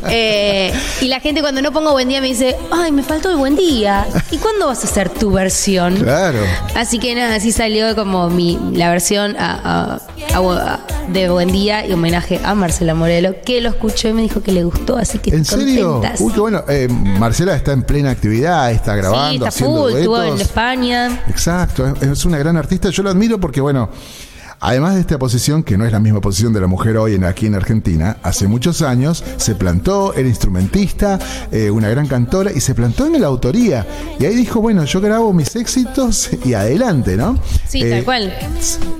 Eh, 0.09 0.73
y 1.01 1.09
la 1.09 1.21
gente 1.21 1.41
cuando 1.41 1.61
no 1.63 1.73
pongo 1.73 1.93
buen 1.93 2.09
día 2.09 2.21
me 2.21 2.29
dice, 2.29 2.57
ay, 2.71 2.93
me 2.93 3.03
faltó 3.03 3.31
el 3.31 3.37
buen 3.37 3.57
día. 3.57 4.07
¿Y 4.31 4.39
cuándo 4.39 4.67
vas 4.69 4.85
a 4.85 4.87
hacer 4.87 5.09
tu 5.09 5.33
versión? 5.33 5.97
Claro. 5.97 6.39
Así 6.75 6.99
que 6.99 7.15
nada, 7.15 7.35
así 7.37 7.51
salió 7.53 7.95
como 7.97 8.31
mi, 8.31 8.59
la 8.73 8.91
versión 8.91 9.37
a- 9.37 9.55
a- 9.55 10.37
a- 10.37 10.75
a- 10.75 10.81
de 11.09 11.29
Buen 11.29 11.51
Día 11.53 11.56
y 11.57 11.93
homenaje 11.93 12.41
a 12.45 12.55
Marcela 12.55 12.95
Morelo, 12.95 13.37
que 13.45 13.61
lo 13.61 13.71
escuchó 13.71 14.09
y 14.09 14.13
me 14.13 14.23
dijo 14.23 14.43
que 14.43 14.53
le 14.53 14.63
gustó, 14.65 14.97
así 14.97 15.19
que 15.19 15.31
¿En 15.31 15.41
estoy 15.43 15.61
serio? 15.65 15.93
contenta. 15.95 16.23
Uy, 16.23 16.33
qué 16.33 16.41
bueno. 16.41 16.65
Eh, 16.69 16.89
Marcela 16.89 17.57
está 17.57 17.73
en 17.73 17.83
plena 17.83 18.11
actividad, 18.11 18.71
está 18.71 18.93
sí, 18.93 18.99
grabando, 18.99 19.33
está 19.47 19.49
haciendo 19.49 19.83
full, 19.89 19.93
estuvo 19.99 20.23
en. 20.23 20.41
España. 20.41 21.25
Exacto, 21.29 21.87
es- 21.87 22.03
es 22.03 22.25
una 22.25 22.39
gran 22.39 22.57
artista. 22.57 22.91
Yo 22.91 23.03
lo 23.03 23.11
admiro 23.11 23.41
porque, 23.41 23.61
bueno, 23.61 23.89
Además 24.59 24.95
de 24.95 25.01
esta 25.01 25.19
posición, 25.19 25.63
que 25.63 25.77
no 25.77 25.85
es 25.85 25.93
la 25.93 26.01
misma 26.01 26.21
posición 26.21 26.53
de 26.53 26.61
la 26.61 26.67
mujer 26.67 26.97
hoy 26.97 27.15
en, 27.15 27.25
aquí 27.25 27.47
en 27.47 27.55
Argentina, 27.55 28.17
hace 28.23 28.47
muchos 28.49 28.81
años 28.83 29.23
se 29.37 29.55
plantó, 29.55 30.15
era 30.15 30.27
instrumentista, 30.29 31.19
eh, 31.53 31.71
una 31.71 31.89
gran 31.91 32.07
cantora, 32.07 32.51
y 32.53 32.61
se 32.61 32.75
plantó 32.75 33.07
en 33.07 33.21
la 33.21 33.27
autoría. 33.27 33.87
Y 34.19 34.25
ahí 34.25 34.35
dijo, 34.35 34.61
bueno, 34.61 34.85
yo 34.85 35.01
grabo 35.01 35.33
mis 35.33 35.55
éxitos 35.57 36.31
y 36.45 36.55
adelante, 36.55 37.17
¿no? 37.17 37.39
Sí, 37.69 37.83
Eh, 37.83 37.91
tal 37.91 38.05
cual. 38.05 38.35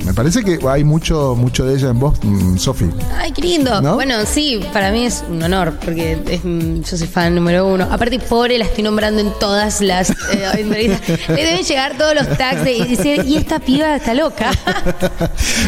Me 0.05 0.13
parece 0.15 0.45
que 0.45 0.59
hay 0.69 0.85
mucho, 0.85 1.35
mucho 1.37 1.65
de 1.65 1.75
ella 1.77 1.89
en 1.91 1.99
vos, 1.99 2.19
mm, 2.23 2.59
Sofi. 2.59 2.87
Ay, 3.17 3.33
qué 3.33 3.43
lindo. 3.43 3.81
¿No? 3.81 3.95
Bueno, 3.95 4.15
sí, 4.27 4.61
para 4.73 4.93
mí 4.93 5.07
es 5.07 5.25
un 5.29 5.43
honor, 5.43 5.75
porque 5.85 6.19
es, 6.29 6.45
mm, 6.45 6.83
yo 6.83 6.97
soy 6.97 7.07
fan 7.09 7.35
número 7.35 7.67
uno. 7.67 7.89
Aparte, 7.91 8.19
pobre, 8.21 8.59
la 8.59 8.67
estoy 8.67 8.85
nombrando 8.85 9.21
en 9.21 9.33
todas 9.41 9.81
las 9.81 10.11
eh, 10.11 10.15
entrevistas. 10.59 11.01
Le 11.29 11.45
deben 11.45 11.65
llegar 11.65 11.97
todos 11.97 12.15
los 12.15 12.29
tags 12.37 12.63
de- 12.63 12.73
y 12.77 12.95
decir, 12.97 13.25
y 13.27 13.37
esta 13.37 13.59
piba 13.59 13.97
está 13.97 14.13
loca. 14.15 14.51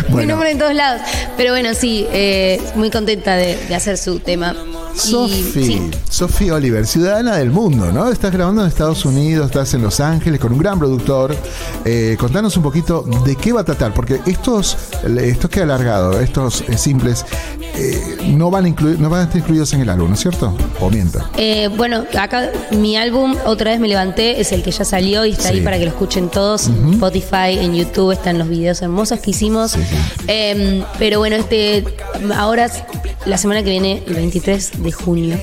Mi 0.09 0.13
Bueno. 0.13 0.33
nombre 0.35 0.51
en 0.51 0.59
todos 0.59 0.75
lados. 0.75 1.03
Pero 1.37 1.53
bueno, 1.53 1.71
sí, 1.75 2.07
eh, 2.13 2.61
muy 2.75 2.91
contenta 2.91 3.37
de, 3.37 3.57
de 3.69 3.75
hacer 3.75 3.97
su 3.99 4.19
tema. 4.21 4.55
Sofi, 4.95 5.91
sí. 6.11 6.51
Oliver, 6.51 6.85
ciudadana 6.87 7.37
del 7.37 7.51
mundo, 7.51 7.93
¿no? 7.93 8.11
Estás 8.11 8.33
grabando 8.33 8.63
en 8.63 8.69
Estados 8.69 9.05
Unidos, 9.05 9.47
estás 9.47 9.73
en 9.75 9.83
Los 9.83 10.01
Ángeles 10.01 10.41
con 10.41 10.53
un 10.53 10.59
gran 10.59 10.79
productor. 10.79 11.37
Eh, 11.85 12.17
contanos 12.19 12.57
un 12.57 12.65
poquito 12.65 13.03
de 13.25 13.37
qué 13.37 13.53
va 13.53 13.61
a 13.61 13.65
tratar, 13.65 13.95
porque 13.95 14.21
estos, 14.27 14.77
estos 15.21 15.51
que 15.51 15.61
he 15.61 15.63
alargado, 15.63 16.19
estos 16.21 16.63
eh, 16.69 16.77
simples, 16.77 17.25
eh, 17.77 18.17
no 18.27 18.51
van 18.51 18.65
a 18.65 18.69
incluir, 18.69 18.99
no 18.99 19.09
van 19.09 19.21
a 19.21 19.25
estar 19.25 19.37
incluidos 19.39 19.73
en 19.75 19.83
el 19.83 19.89
álbum, 19.91 20.09
¿no 20.09 20.15
es 20.15 20.21
cierto? 20.21 20.53
O 20.81 20.91
miento. 20.91 21.21
Bueno, 21.77 22.05
acá 22.19 22.51
mi 22.73 22.97
álbum, 22.97 23.37
otra 23.45 23.71
vez 23.71 23.79
me 23.81 23.87
levanté, 23.89 24.41
es 24.41 24.51
el 24.51 24.63
que 24.65 24.73
ya 24.73 24.85
salió 24.85 25.25
y 25.25 25.31
está 25.33 25.51
Sí. 25.51 25.57
ahí 25.57 25.61
para 25.61 25.79
que 25.79 25.85
lo 25.85 25.91
escuchen 25.91 26.29
todos. 26.29 26.69
Spotify, 26.93 27.59
en 27.61 27.75
YouTube 27.75 28.11
están 28.13 28.39
los 28.39 28.49
videos 28.49 28.83
hermosos 28.83 29.21
que 29.21 29.31
hicimos. 29.31 29.68
Sí, 29.69 29.81
sí. 29.89 29.97
Eh, 30.29 30.83
pero 30.99 31.19
bueno, 31.19 31.37
este 31.37 31.85
ahora, 32.35 32.71
la 33.27 33.39
semana 33.39 33.63
que 33.63 33.71
viene, 33.71 34.03
el 34.07 34.15
23 34.15 34.83
de 34.83 34.93
junio, 34.93 35.39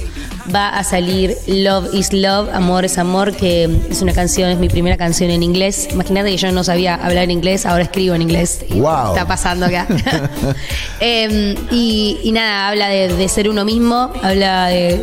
va 0.54 0.70
a 0.70 0.84
salir 0.84 1.36
Love 1.48 1.94
is 1.94 2.14
Love, 2.14 2.50
Amor 2.54 2.86
es 2.86 2.98
Amor, 2.98 3.36
que 3.36 3.64
es 3.90 4.02
una 4.02 4.14
canción, 4.14 4.50
es 4.50 4.60
mi 4.60 4.70
primera 4.70 4.98
canción 4.98 5.30
en 5.32 5.42
inglés. 5.44 5.88
Imagínate 5.92 6.30
que 6.32 6.38
yo 6.38 6.52
no 6.52 6.64
sabía 6.64 6.96
hablar 6.96 7.32
inglés, 7.32 7.66
ahora 7.66 7.84
escribo 7.84 8.16
en 8.16 8.22
inglés. 8.24 8.64
Y 8.70 8.80
Wow. 8.80 9.10
Está 9.10 9.28
pasando 9.28 9.66
acá. 9.66 9.88
Eh, 11.02 11.56
y, 11.72 12.20
y 12.24 12.32
nada, 12.32 12.70
habla 12.70 12.88
de, 12.88 13.10
de 13.14 13.28
ser 13.30 13.50
uno 13.50 13.66
mismo, 13.66 14.12
habla 14.24 14.68
de, 14.68 14.98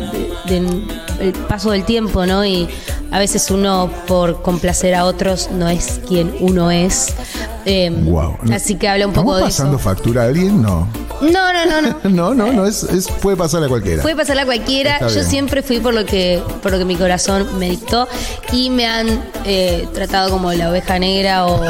de- 0.47 0.61
de 0.61 0.83
el 1.19 1.31
paso 1.33 1.71
del 1.71 1.85
tiempo, 1.85 2.25
¿no? 2.25 2.43
Y 2.43 2.67
a 3.11 3.19
veces 3.19 3.49
uno, 3.51 3.89
por 4.07 4.41
complacer 4.41 4.95
a 4.95 5.05
otros, 5.05 5.49
no 5.51 5.69
es 5.69 6.01
quien 6.07 6.33
uno 6.39 6.71
es. 6.71 7.13
Eh, 7.65 7.91
Wow. 7.91 8.37
Así 8.53 8.75
que 8.75 8.89
habla 8.89 9.07
un 9.07 9.13
poco 9.13 9.37
¿Estamos 9.37 9.37
de 9.37 9.43
pasando 9.43 9.77
eso. 9.77 9.83
factura 9.83 10.23
a 10.23 10.25
alguien? 10.25 10.61
No. 10.61 10.87
No, 11.31 11.53
no, 11.53 11.65
no, 11.65 11.81
no. 11.81 11.93
No, 12.09 12.33
no, 12.33 12.53
no, 12.53 12.65
es, 12.65 12.83
es- 12.83 13.07
puede 13.07 13.37
pasar 13.37 13.63
a 13.63 13.67
cualquiera. 13.67 14.01
Puede 14.01 14.15
pasarle 14.15 14.41
a 14.43 14.45
cualquiera. 14.45 14.93
Está 14.95 15.07
Yo 15.07 15.13
bien. 15.15 15.25
siempre 15.25 15.63
fui 15.63 15.79
por 15.79 15.93
lo 15.93 16.05
que 16.05 16.41
por 16.61 16.71
lo 16.71 16.77
que 16.77 16.85
mi 16.85 16.95
corazón 16.95 17.57
me 17.59 17.69
dictó 17.69 18.07
y 18.51 18.69
me 18.69 18.85
han 18.85 19.07
eh, 19.45 19.87
tratado 19.93 20.29
como 20.29 20.51
la 20.53 20.69
oveja 20.69 20.99
negra 20.99 21.45
o, 21.45 21.61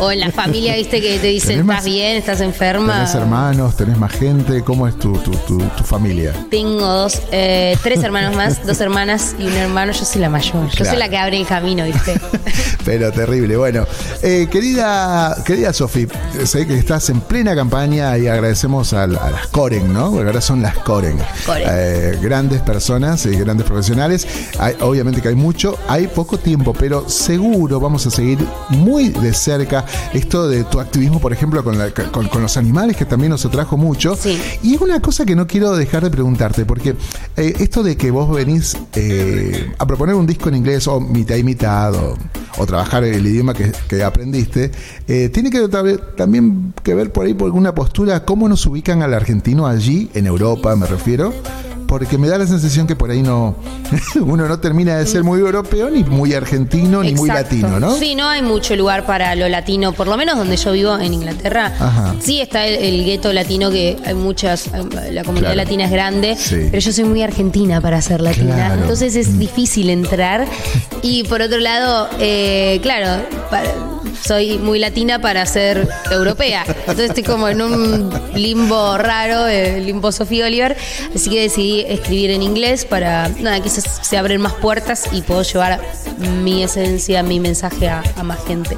o 0.00 0.10
en 0.12 0.20
la 0.20 0.30
familia, 0.30 0.74
viste, 0.76 1.00
que 1.00 1.18
te 1.18 1.26
dicen 1.28 1.48
¿Tenés 1.50 1.64
más- 1.64 1.76
estás 1.78 1.84
bien, 1.92 2.16
estás 2.16 2.40
enferma. 2.40 2.94
¿Tenés 2.94 3.14
hermanos? 3.14 3.76
¿Tenés 3.76 3.98
más 3.98 4.12
gente? 4.12 4.62
¿Cómo 4.62 4.86
es 4.86 4.98
tu, 4.98 5.12
tu, 5.18 5.32
tu, 5.32 5.58
tu 5.58 5.84
familia? 5.84 6.32
Tengo 6.50 6.80
dos, 6.86 7.20
eh, 7.32 7.76
tres 7.82 8.02
hermanos 8.02 8.34
más, 8.36 8.64
dos 8.66 8.80
hermanas 8.80 9.34
y 9.38 9.46
un 9.46 9.52
hermano. 9.54 9.92
Yo 9.92 10.04
soy 10.04 10.20
la 10.20 10.28
mayor. 10.30 10.68
Yo 10.68 10.76
Claro. 10.76 10.90
soy 10.90 10.98
la 10.98 11.08
que 11.08 11.16
abre 11.18 11.38
el 11.40 11.46
camino, 11.46 11.84
¿viste? 11.84 12.18
Pero 12.84 13.12
terrible. 13.12 13.56
Bueno, 13.56 13.86
eh, 14.22 14.48
querida, 14.50 15.36
querida 15.44 15.72
Sofi, 15.72 16.06
sé 16.44 16.66
que 16.66 16.78
estás 16.78 17.10
en 17.10 17.20
plena 17.20 17.54
campaña 17.54 18.16
y 18.18 18.28
agradecemos 18.28 18.92
a 18.92 19.06
las 19.06 19.46
Coren, 19.48 19.92
¿no? 19.92 20.10
Porque 20.10 20.26
ahora 20.28 20.40
son 20.40 20.62
las 20.62 20.76
Coren. 20.78 21.18
Coren. 21.44 21.64
Eh, 21.70 22.18
grandes 22.22 22.60
personas 22.62 23.26
y 23.26 23.30
grandes 23.36 23.66
profesionales. 23.66 24.26
Hay- 24.58 24.74
obviamente 24.80 25.20
que 25.20 25.28
hay 25.28 25.34
mucho, 25.34 25.76
hay 25.88 26.06
poco 26.06 26.38
tiempo, 26.38 26.72
pero 26.72 27.08
seguro 27.08 27.80
vamos 27.80 28.06
a 28.06 28.10
seguir 28.10 28.38
muy 28.70 29.08
de 29.10 29.32
cerca 29.34 29.84
esto 30.12 30.48
de 30.48 30.64
tu 30.64 30.80
activismo, 30.80 31.20
por 31.20 31.32
ejemplo, 31.32 31.62
con, 31.64 31.78
la- 31.78 31.90
con- 31.92 32.28
con 32.28 32.42
los 32.42 32.56
animales, 32.56 32.96
que 32.96 33.04
también 33.04 33.30
nos 33.30 33.44
atrajo 33.44 33.76
mucho. 33.76 34.16
Sí. 34.16 34.40
Y 34.62 34.74
es 34.74 34.80
una 34.80 35.00
cosa 35.00 35.24
que 35.24 35.34
no 35.36 35.46
quiero 35.46 35.76
dejar 35.76 36.04
de 36.04 36.10
preguntarte, 36.10 36.64
porque 36.64 36.94
eh, 37.36 37.54
esto 37.58 37.82
de 37.82 37.96
que 37.96 38.10
vos 38.10 38.30
venís 38.34 38.76
eh, 38.94 39.72
a 39.78 39.86
proponer 39.86 40.14
un 40.14 40.26
disco 40.26 40.48
en 40.48 40.56
inglés 40.56 40.86
o 40.88 41.00
mitad 41.00 41.36
y 41.36 41.42
mitad 41.44 41.94
o, 41.94 42.16
o 42.58 42.66
trabajar 42.66 43.04
el 43.04 43.26
idioma 43.26 43.54
que, 43.54 43.72
que 43.88 44.02
aprendiste, 44.02 44.70
eh, 45.06 45.28
tiene 45.32 45.50
que 45.50 45.68
también 46.16 46.72
que 46.82 46.94
ver 46.94 47.12
por 47.12 47.26
ahí 47.26 47.34
por 47.34 47.46
alguna 47.46 47.74
postura, 47.74 48.24
cómo 48.24 48.48
nos 48.48 48.64
ubican 48.66 49.02
al 49.02 49.14
argentino 49.14 49.66
allí, 49.66 50.10
en 50.14 50.26
Europa 50.26 50.74
me 50.76 50.86
refiero. 50.86 51.32
Porque 51.88 52.18
me 52.18 52.28
da 52.28 52.36
la 52.36 52.46
sensación 52.46 52.86
que 52.86 52.94
por 52.94 53.10
ahí 53.10 53.22
no 53.22 53.56
uno 54.20 54.46
no 54.46 54.60
termina 54.60 54.96
de 54.98 55.06
ser 55.06 55.24
muy 55.24 55.40
europeo, 55.40 55.88
ni 55.88 56.04
muy 56.04 56.34
argentino, 56.34 57.02
ni 57.02 57.14
muy 57.14 57.28
latino, 57.30 57.80
¿no? 57.80 57.96
Sí, 57.96 58.14
no 58.14 58.28
hay 58.28 58.42
mucho 58.42 58.76
lugar 58.76 59.06
para 59.06 59.34
lo 59.34 59.48
latino, 59.48 59.92
por 59.92 60.06
lo 60.06 60.16
menos 60.18 60.36
donde 60.36 60.56
yo 60.58 60.72
vivo 60.72 60.98
en 60.98 61.14
Inglaterra. 61.14 61.72
Ajá. 61.80 62.14
Sí 62.20 62.40
está 62.42 62.66
el, 62.66 62.74
el 62.84 63.04
gueto 63.06 63.32
latino, 63.32 63.70
que 63.70 63.96
hay 64.04 64.12
muchas, 64.14 64.66
la 65.10 65.24
comunidad 65.24 65.52
Claro. 65.54 65.54
latina 65.56 65.84
es 65.86 65.90
grande, 65.90 66.36
Sí. 66.38 66.68
pero 66.70 66.78
yo 66.78 66.92
soy 66.92 67.04
muy 67.04 67.22
argentina 67.22 67.80
para 67.80 68.02
ser 68.02 68.20
latina, 68.20 68.54
Claro. 68.54 68.76
Mm. 68.76 68.82
entonces 68.82 69.16
es 69.16 69.38
difícil 69.38 69.88
entrar. 69.88 70.46
Y 71.00 71.24
por 71.24 71.40
otro 71.40 71.56
lado, 71.58 72.08
eh, 72.20 72.80
claro, 72.82 73.22
pa- 73.50 73.62
soy 74.22 74.58
muy 74.58 74.78
latina 74.78 75.20
para 75.20 75.44
ser 75.46 75.88
europea. 76.10 76.64
Entonces 76.66 77.10
estoy 77.10 77.22
como 77.22 77.48
en 77.48 77.62
un 77.62 78.10
limbo 78.34 78.98
raro, 78.98 79.46
el 79.46 79.86
limbo 79.86 80.12
Sofía 80.12 80.46
Oliver. 80.46 80.76
Así 81.14 81.30
que 81.30 81.42
decidí 81.42 81.80
escribir 81.82 82.30
en 82.30 82.42
inglés 82.42 82.84
para, 82.84 83.28
nada, 83.28 83.60
quizás 83.60 84.00
se 84.02 84.16
abren 84.16 84.40
más 84.40 84.54
puertas 84.54 85.08
y 85.12 85.22
puedo 85.22 85.42
llevar 85.42 85.80
mi 86.42 86.62
esencia, 86.62 87.22
mi 87.22 87.40
mensaje 87.40 87.88
a, 87.88 88.02
a 88.16 88.22
más 88.22 88.44
gente. 88.44 88.76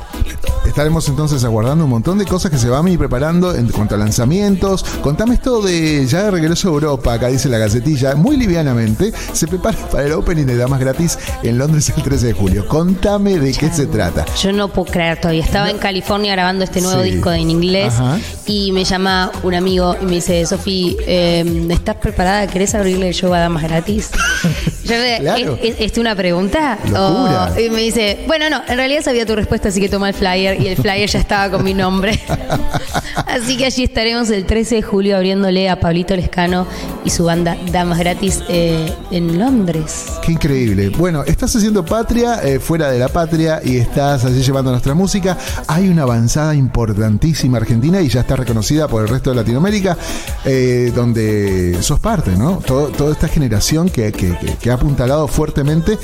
Estaremos 0.71 1.09
entonces 1.09 1.43
aguardando 1.43 1.83
un 1.85 1.91
montón 1.91 2.17
de 2.17 2.25
cosas 2.25 2.49
que 2.50 2.57
se 2.57 2.69
van 2.69 2.87
a 2.87 2.91
ir 2.91 2.97
preparando 2.99 3.53
en 3.55 3.67
cuanto 3.69 3.97
a 3.97 3.99
lanzamientos. 3.99 4.85
Contame 5.03 5.35
esto 5.35 5.61
de 5.61 6.07
ya 6.07 6.23
de 6.23 6.31
regreso 6.31 6.69
a 6.69 6.71
Europa, 6.71 7.12
acá 7.15 7.27
dice 7.27 7.49
la 7.49 7.59
gacetilla, 7.59 8.15
muy 8.15 8.37
livianamente, 8.37 9.12
se 9.33 9.49
prepara 9.49 9.77
para 9.91 10.07
el 10.07 10.12
opening 10.12 10.45
de 10.47 10.57
Damas 10.57 10.79
Gratis 10.79 11.19
en 11.43 11.59
Londres 11.59 11.93
el 11.95 12.03
13 12.03 12.27
de 12.29 12.33
julio. 12.35 12.69
Contame 12.69 13.39
de 13.41 13.53
qué 13.53 13.69
se 13.71 13.87
trata. 13.87 14.25
Yo 14.41 14.53
no 14.53 14.69
puedo 14.69 14.91
creer 14.93 15.21
todavía. 15.21 15.45
Estaba 15.45 15.71
en 15.71 15.79
California 15.79 16.33
grabando 16.33 16.62
este 16.65 16.81
nuevo 16.81 17.03
Sí. 17.03 17.11
disco 17.11 17.33
en 17.33 17.50
inglés 17.50 17.93
Ajá. 17.95 18.19
y 18.47 18.71
me 18.71 18.85
llama 18.85 19.33
un 19.43 19.55
amigo 19.55 19.97
y 20.00 20.05
me 20.05 20.12
dice, 20.12 20.47
Sofi, 20.47 20.97
eh, 21.05 21.67
¿estás 21.71 21.97
preparada? 21.97 22.47
¿Querés 22.47 22.77
abrirle 22.77 23.09
el 23.09 23.15
show 23.15 23.35
a 23.35 23.41
Damas 23.41 23.65
Gratis? 23.65 24.11
Yo 24.85 24.95
me, 24.97 25.19
Claro. 25.21 25.59
¿es, 25.62 25.75
es- 25.81 25.93
es 25.93 25.99
una 25.99 26.15
pregunta? 26.15 26.79
O- 26.97 27.59
y 27.61 27.71
me 27.71 27.81
dice, 27.83 28.25
bueno, 28.27 28.49
no, 28.50 28.62
en 28.69 28.77
realidad 28.77 29.03
sabía 29.03 29.27
tu 29.27 29.35
respuesta, 29.37 29.69
así 29.69 29.81
que 29.81 29.89
toma 29.89 30.09
el 30.09 30.15
flyer 30.15 30.61
y 30.61 30.69
el 30.71 30.77
flyer 30.77 31.09
ya 31.09 31.19
estaba 31.19 31.50
con 31.50 31.65
mi 31.65 31.75
nombre. 31.75 32.19
así 33.27 33.57
que 33.57 33.67
allí 33.67 33.85
estaremos 33.85 34.31
el 34.31 34.45
13 34.47 34.77
de 34.77 34.83
julio 34.83 35.17
abriéndole 35.17 35.69
a 35.69 35.81
Pablito 35.81 36.15
Lescano 36.17 36.67
y 37.05 37.11
su 37.11 37.25
banda 37.25 37.57
Damas 37.73 37.99
Gratis 37.99 38.41
eh, 38.49 38.93
en 39.11 39.39
Londres. 39.39 40.07
Qué 40.25 40.33
increíble. 40.33 40.91
Bueno, 40.91 41.23
estás 41.25 41.55
haciendo 41.57 41.85
patria 41.85 42.41
eh, 42.43 42.59
fuera 42.61 42.91
de 42.91 42.99
la 42.99 43.09
patria 43.09 43.61
y 43.65 43.77
estás 43.77 44.25
allí 44.25 44.43
llevando 44.43 44.71
nuestra 44.71 44.95
música. 44.95 45.37
Hay 45.67 45.89
una 45.89 46.03
avanzada 46.03 46.55
importantísima 46.55 47.59
Argentina 47.59 48.00
y 48.00 48.09
ya 48.09 48.21
está 48.21 48.37
reconocida 48.37 48.89
por 48.89 49.03
el 49.03 49.09
resto 49.09 49.31
de 49.31 49.37
Latinoamérica, 49.37 49.97
eh, 50.45 50.93
donde 50.95 51.79
sos 51.83 52.00
parte, 52.00 52.33
¿no? 52.37 52.59
Todo- 52.67 52.89
toda 52.89 53.12
esta 53.12 53.29
generación 53.29 53.89
que, 53.89 54.12
que- 54.12 54.37
que- 54.39 54.57
que 54.57 54.71
ha 54.71 54.75
apuntalado 54.75 55.27
fuertemente 55.29 55.99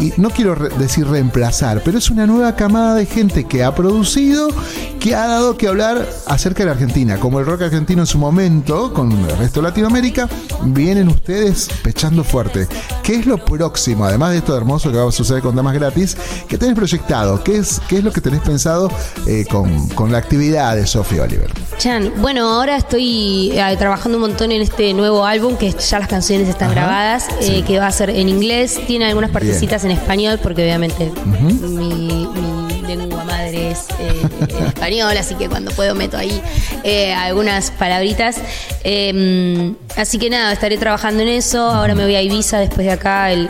y 0.00 0.12
no 0.16 0.30
quiero 0.30 0.54
decir 0.78 1.06
reemplazar, 1.06 1.82
pero 1.84 1.98
es 1.98 2.10
una 2.10 2.26
nueva 2.26 2.56
camada 2.56 2.94
de 2.94 3.06
gente 3.06 3.44
que 3.44 3.62
ha 3.62 3.74
producido, 3.74 3.91
que 5.00 5.14
ha 5.14 5.26
dado 5.26 5.56
que 5.56 5.68
hablar 5.68 6.08
acerca 6.26 6.60
de 6.60 6.66
la 6.66 6.72
Argentina. 6.72 7.18
Como 7.18 7.40
el 7.40 7.46
rock 7.46 7.62
argentino 7.62 8.02
en 8.02 8.06
su 8.06 8.18
momento, 8.18 8.94
con 8.94 9.12
el 9.12 9.36
resto 9.36 9.60
de 9.60 9.68
Latinoamérica, 9.68 10.28
vienen 10.64 11.08
ustedes 11.08 11.68
pechando 11.82 12.24
fuerte. 12.24 12.68
¿Qué 13.02 13.16
es 13.16 13.26
lo 13.26 13.36
próximo, 13.44 14.04
además 14.04 14.30
de 14.30 14.38
esto 14.38 14.56
hermoso 14.56 14.90
que 14.90 14.98
va 14.98 15.08
a 15.08 15.12
suceder 15.12 15.42
con 15.42 15.56
Damas 15.56 15.74
Gratis? 15.74 16.16
¿Qué 16.48 16.56
tenés 16.56 16.74
proyectado? 16.74 17.42
¿Qué 17.42 17.56
es, 17.56 17.80
qué 17.88 17.98
es 17.98 18.04
lo 18.04 18.12
que 18.12 18.20
tenés 18.20 18.40
pensado 18.40 18.90
eh, 19.26 19.44
con, 19.50 19.88
con 19.88 20.12
la 20.12 20.18
actividad 20.18 20.76
de 20.76 20.86
Sofía 20.86 21.24
Oliver? 21.24 21.50
Chan, 21.78 22.12
bueno, 22.18 22.48
ahora 22.48 22.76
estoy 22.76 23.50
eh, 23.52 23.76
trabajando 23.78 24.18
un 24.18 24.22
montón 24.22 24.52
en 24.52 24.62
este 24.62 24.94
nuevo 24.94 25.26
álbum 25.26 25.56
que 25.56 25.72
ya 25.72 25.98
las 25.98 26.08
canciones 26.08 26.48
están 26.48 26.70
Ajá, 26.70 26.80
grabadas, 26.80 27.28
eh, 27.40 27.64
que 27.66 27.78
va 27.78 27.88
a 27.88 27.92
ser 27.92 28.10
en 28.10 28.28
inglés, 28.28 28.80
tiene 28.86 29.06
algunas 29.06 29.30
partecitas 29.30 29.84
en 29.84 29.90
español 29.90 30.38
porque 30.42 30.62
obviamente 30.62 31.12
mi, 31.26 31.54
mi 31.54 32.61
lengua 32.96 33.24
madre 33.24 33.70
es 33.72 33.86
eh, 33.98 34.22
español, 34.66 35.16
así 35.16 35.34
que 35.34 35.48
cuando 35.48 35.70
puedo 35.72 35.94
meto 35.94 36.16
ahí 36.16 36.40
eh, 36.84 37.12
algunas 37.14 37.70
palabritas. 37.70 38.36
Eh, 38.84 39.72
así 39.96 40.18
que 40.18 40.30
nada, 40.30 40.52
estaré 40.52 40.76
trabajando 40.78 41.22
en 41.22 41.28
eso. 41.28 41.60
Ahora 41.70 41.94
me 41.94 42.04
voy 42.04 42.14
a 42.16 42.22
Ibiza 42.22 42.58
después 42.58 42.86
de 42.86 42.92
acá. 42.92 43.30
El- 43.32 43.48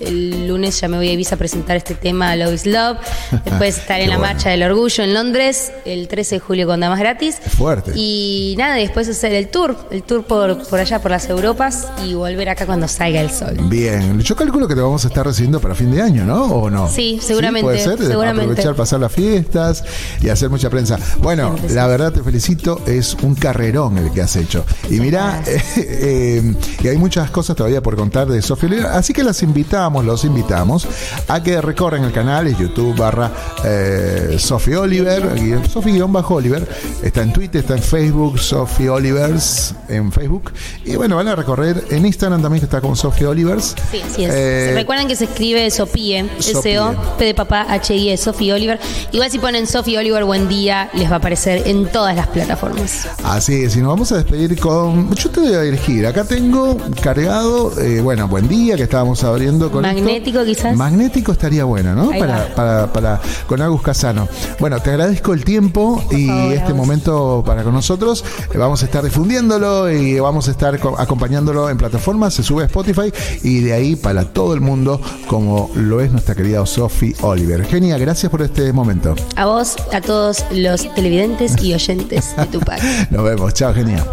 el 0.00 0.46
lunes 0.46 0.80
ya 0.80 0.88
me 0.88 0.96
voy 0.96 1.08
a 1.08 1.12
Ibiza 1.12 1.34
a 1.34 1.38
presentar 1.38 1.76
este 1.76 1.94
tema, 1.94 2.34
Love 2.36 2.54
is 2.54 2.66
Love. 2.66 2.98
Después 3.44 3.78
estaré 3.78 4.04
en 4.04 4.10
la 4.10 4.18
bueno. 4.18 4.34
Marcha 4.34 4.50
del 4.50 4.62
Orgullo 4.62 5.04
en 5.04 5.14
Londres 5.14 5.72
el 5.84 6.08
13 6.08 6.36
de 6.36 6.40
julio 6.40 6.66
con 6.66 6.80
Damas 6.80 6.98
Gratis. 6.98 7.36
Fuerte. 7.56 7.92
Y 7.94 8.54
nada, 8.58 8.74
después 8.74 9.08
hacer 9.08 9.32
el 9.32 9.48
tour, 9.48 9.76
el 9.90 10.02
tour 10.02 10.24
por, 10.24 10.66
por 10.68 10.78
allá, 10.78 11.00
por 11.00 11.10
las 11.10 11.28
Europas 11.28 11.88
y 12.04 12.14
volver 12.14 12.48
acá 12.48 12.66
cuando 12.66 12.86
salga 12.86 13.20
el 13.20 13.30
sol. 13.30 13.56
Bien, 13.64 14.20
yo 14.20 14.36
calculo 14.36 14.68
que 14.68 14.74
te 14.74 14.80
vamos 14.80 15.04
a 15.04 15.08
estar 15.08 15.26
recibiendo 15.26 15.60
para 15.60 15.74
fin 15.74 15.90
de 15.90 16.02
año, 16.02 16.24
¿no? 16.24 16.44
¿O 16.44 16.70
no? 16.70 16.88
Sí, 16.88 17.18
seguramente, 17.22 17.64
¿Puede 17.64 17.78
ser? 17.78 17.98
seguramente. 17.98 18.52
Aprovechar, 18.52 18.74
pasar 18.74 19.00
las 19.00 19.12
fiestas 19.12 19.84
y 20.20 20.28
hacer 20.28 20.50
mucha 20.50 20.70
prensa. 20.70 20.98
Bueno, 21.18 21.56
la 21.70 21.86
verdad 21.86 22.12
te 22.12 22.22
felicito, 22.22 22.80
es 22.86 23.14
un 23.22 23.34
carrerón 23.34 23.98
el 23.98 24.12
que 24.12 24.22
has 24.22 24.36
hecho. 24.36 24.64
Y 24.90 25.00
mira, 25.00 25.42
eh, 25.76 26.54
y 26.82 26.88
hay 26.88 26.96
muchas 26.96 27.30
cosas 27.30 27.56
todavía 27.56 27.82
por 27.82 27.96
contar 27.96 28.28
de 28.28 28.42
Sofía 28.42 28.68
así 28.92 29.12
que 29.12 29.22
las 29.22 29.42
invitamos, 29.42 29.87
los 29.88 30.24
invitamos 30.24 30.86
a 31.26 31.42
que 31.42 31.60
recorren 31.60 32.04
el 32.04 32.12
canal, 32.12 32.46
es 32.46 32.58
YouTube 32.58 32.96
barra 32.96 33.32
eh, 33.64 34.36
Sofía 34.38 34.80
Oliver, 34.80 35.22
Sofía-Oliver, 35.68 36.68
está 37.02 37.22
en 37.22 37.32
Twitter, 37.32 37.62
está 37.62 37.74
en 37.74 37.82
Facebook, 37.82 38.38
Sofía 38.38 38.92
Olivers 38.92 39.74
en 39.88 40.12
Facebook. 40.12 40.52
Y 40.84 40.96
bueno, 40.96 41.16
van 41.16 41.28
a 41.28 41.34
recorrer 41.34 41.84
en 41.90 42.06
Instagram 42.06 42.42
también 42.42 42.60
que 42.60 42.66
está 42.66 42.80
como 42.80 42.94
Sofía 42.94 43.30
Olivers. 43.30 43.74
Sí, 43.90 44.02
así 44.02 44.24
es. 44.24 44.34
Eh, 44.34 44.72
Recuerden 44.74 45.08
que 45.08 45.16
se 45.16 45.24
escribe 45.24 45.70
Sopie, 45.70 46.28
Sopie. 46.38 46.74
S-O, 46.74 46.94
P 47.16 47.24
de 47.24 47.34
papá, 47.34 47.66
H-I-E, 47.68 48.16
Sophie 48.16 48.52
Oliver. 48.52 48.78
Igual 49.12 49.30
si 49.30 49.38
ponen 49.38 49.66
Sophie 49.66 49.98
Oliver 49.98 50.24
Buen 50.24 50.48
Día, 50.48 50.90
les 50.94 51.10
va 51.10 51.14
a 51.14 51.18
aparecer 51.18 51.66
en 51.66 51.86
todas 51.86 52.14
las 52.14 52.26
plataformas. 52.28 53.08
Así 53.24 53.64
es, 53.64 53.76
y 53.76 53.80
nos 53.80 53.88
vamos 53.88 54.12
a 54.12 54.16
despedir 54.16 54.58
con. 54.60 55.14
Yo 55.14 55.30
te 55.30 55.40
voy 55.40 55.54
a 55.54 55.62
elegir. 55.62 56.06
Acá 56.06 56.24
tengo 56.24 56.76
cargado, 57.02 57.78
eh, 57.80 58.00
bueno, 58.00 58.28
buen 58.28 58.48
día 58.48 58.76
que 58.76 58.84
estábamos 58.84 59.24
abriendo 59.24 59.70
con. 59.70 59.77
Magnético, 59.82 60.44
quizás. 60.44 60.76
Magnético 60.76 61.32
estaría 61.32 61.64
bueno, 61.64 61.94
¿no? 61.94 62.10
Para, 62.10 62.54
para, 62.54 62.92
para, 62.92 63.20
con 63.46 63.60
Agus 63.62 63.82
Casano. 63.82 64.28
Bueno, 64.60 64.80
te 64.80 64.90
agradezco 64.90 65.32
el 65.34 65.44
tiempo 65.44 66.02
y 66.10 66.26
favor, 66.26 66.52
este 66.52 66.64
Agus. 66.66 66.76
momento 66.76 67.42
para 67.46 67.62
con 67.62 67.72
nosotros. 67.74 68.24
Eh, 68.52 68.58
Vamos 68.58 68.82
a 68.82 68.86
estar 68.86 69.04
difundiéndolo 69.04 69.90
y 69.90 70.18
vamos 70.20 70.48
a 70.48 70.50
estar 70.50 70.78
co- 70.78 70.96
acompañándolo 70.98 71.70
en 71.70 71.78
plataformas. 71.78 72.34
Se 72.34 72.42
sube 72.42 72.64
a 72.64 72.66
Spotify 72.66 73.12
y 73.42 73.60
de 73.60 73.72
ahí 73.72 73.96
para 73.96 74.24
todo 74.24 74.54
el 74.54 74.60
mundo, 74.60 75.00
como 75.26 75.70
lo 75.74 76.00
es 76.00 76.10
nuestra 76.12 76.34
querida 76.34 76.64
Sophie 76.66 77.14
Oliver. 77.22 77.64
Genia, 77.66 77.96
gracias 77.98 78.30
por 78.30 78.42
este 78.42 78.72
momento. 78.72 79.14
A 79.36 79.46
vos, 79.46 79.76
a 79.92 80.00
todos 80.00 80.44
los 80.50 80.92
televidentes 80.94 81.62
y 81.62 81.74
oyentes 81.74 82.36
de 82.36 82.46
Tupac. 82.46 82.82
Nos 83.10 83.24
vemos. 83.24 83.54
Chao, 83.54 83.72
Genia. 83.72 84.04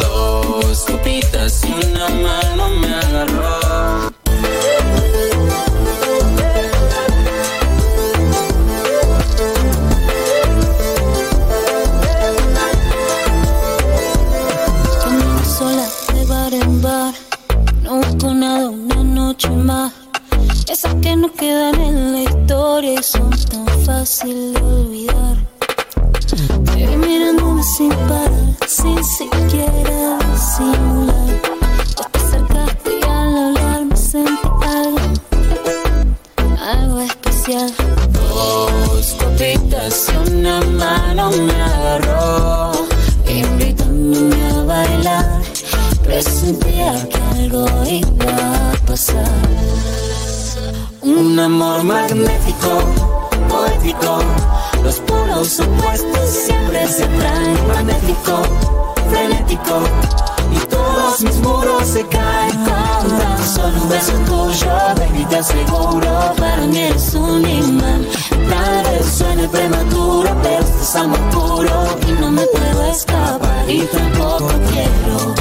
Dos 0.00 0.84
copitas 0.90 1.62
y 1.64 1.72
una 1.92 2.08
magnético, 51.84 52.82
poético. 53.48 54.18
Los 54.82 55.00
polos 55.00 55.60
opuestos 55.60 56.28
siempre 56.28 56.86
se 56.88 57.06
traen. 57.06 57.68
Magnético, 57.68 58.42
frenético. 59.10 59.82
Y 60.52 60.58
todos 60.66 61.20
mis 61.22 61.36
muros 61.38 61.86
se 61.86 62.06
caen 62.06 62.56
con 62.64 63.18
tan 63.18 63.46
solo 63.46 63.82
un 63.82 63.88
beso 63.88 64.12
tuyo, 64.26 64.70
baby, 64.96 65.24
te 65.26 65.36
aseguro. 65.36 66.34
Para 66.36 66.66
mí 66.66 66.78
eres 66.78 67.14
un 67.14 67.48
imán. 67.48 68.06
Tal 68.48 68.84
vez 68.84 69.06
suene 69.06 69.48
prematuro, 69.48 70.30
pero 70.42 70.60
esto 70.60 70.98
es 70.98 71.34
puro. 71.34 71.98
Y 72.08 72.20
no 72.20 72.30
me 72.30 72.42
puedo 72.46 72.84
escapar. 72.90 73.70
Y 73.70 73.80
tampoco 73.86 74.48
quiero, 74.70 75.34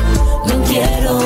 no 0.45 0.63
quiero, 0.65 1.19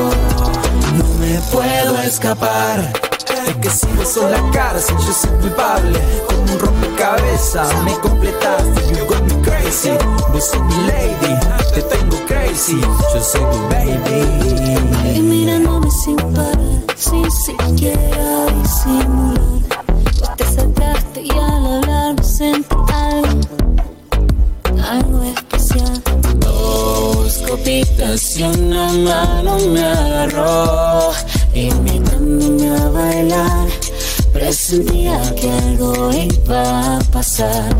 no 0.98 1.08
me 1.20 1.40
puedo 1.52 2.02
escapar. 2.02 3.05
Es 3.48 3.56
que 3.58 3.70
si 3.70 3.88
beso 3.98 4.28
la 4.30 4.42
cárcel, 4.52 4.98
yo 4.98 5.14
soy 5.14 5.30
culpable. 5.42 6.00
Como 6.28 6.42
un 6.42 6.60
rompecabezas, 6.60 7.84
me 7.84 7.94
completaste. 8.00 8.82
You 8.98 9.06
got 9.06 9.22
me 9.22 9.42
crazy. 9.44 9.92
Vos 10.34 10.46
sos 10.46 10.62
mi 10.62 10.88
lady, 10.88 11.40
te 11.74 11.82
tengo 11.84 12.18
crazy. 12.28 12.80
Yo 12.82 13.22
soy 13.22 13.42
tu 13.42 13.60
baby. 13.70 15.16
Y 15.16 15.20
mirándome 15.20 15.92
sin 15.92 16.16
parar, 16.16 16.58
sin 16.96 17.30
siquiera 17.32 18.46
disimular. 18.62 19.40
Vos 20.20 20.36
te 20.38 20.44
acercaste 20.44 21.22
y 21.22 21.30
al 21.32 21.66
hablar 21.66 22.16
me 22.16 22.24
sentí 22.24 22.76
algo, 22.94 23.40
algo 24.84 25.24
especial. 25.24 26.04
Dos 26.40 27.44
copitas 27.48 28.38
y 28.38 28.44
una 28.44 28.92
mano 28.92 29.58
me 29.70 29.84
agarró, 29.86 31.12
a 32.70 32.90
bailar. 32.90 33.68
Presentía 34.34 35.20
que 35.36 35.52
algo 35.52 36.12
iba 36.12 36.98
a 36.98 37.00
pasar. 37.12 37.76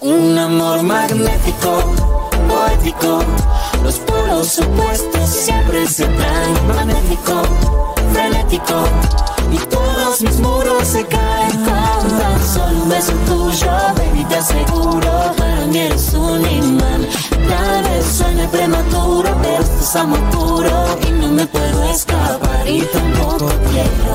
Un 0.00 0.38
amor 0.38 0.82
magnético, 0.82 1.82
poético. 2.48 3.20
Los 3.82 3.98
polos 4.00 4.58
opuestos 4.58 5.30
siempre 5.30 5.86
se 5.86 6.04
traen. 6.04 6.66
Magnético, 6.68 7.42
frenético. 8.12 8.84
Y 9.52 9.58
todos 9.66 10.20
mis 10.20 10.38
muros 10.40 10.86
se 10.86 11.04
caen 11.06 11.64
solo 12.58 12.82
un 12.82 12.88
beso 12.88 13.12
tuyo, 13.26 13.70
baby, 13.96 14.24
te 14.24 14.36
aseguro. 14.36 15.10
Para 15.36 15.66
mí 15.66 15.78
eres 15.78 16.12
un 16.14 16.40
imán. 16.50 17.06
Tal 17.48 17.82
vez 17.84 18.06
suene 18.06 18.48
prematuro, 18.48 19.30
pero 19.42 19.62
esto 19.62 19.82
es 19.82 19.96
amor 19.96 20.20
puro. 20.30 20.98
Y 21.06 21.12
no 21.12 21.28
me 21.28 21.46
puedo 21.46 21.84
escapar. 21.90 22.68
Y 22.68 22.80
tampoco 22.82 23.50
quiero, 23.70 24.14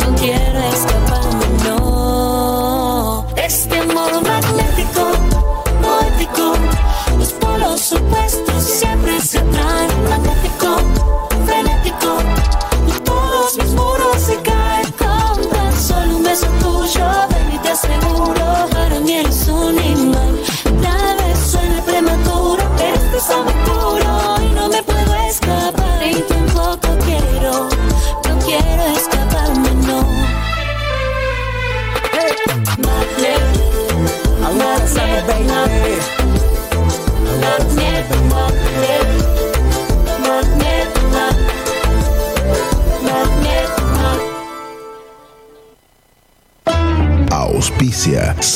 no 0.00 0.16
quiero 0.16 0.58
escaparme, 0.74 1.46
no. 1.64 1.87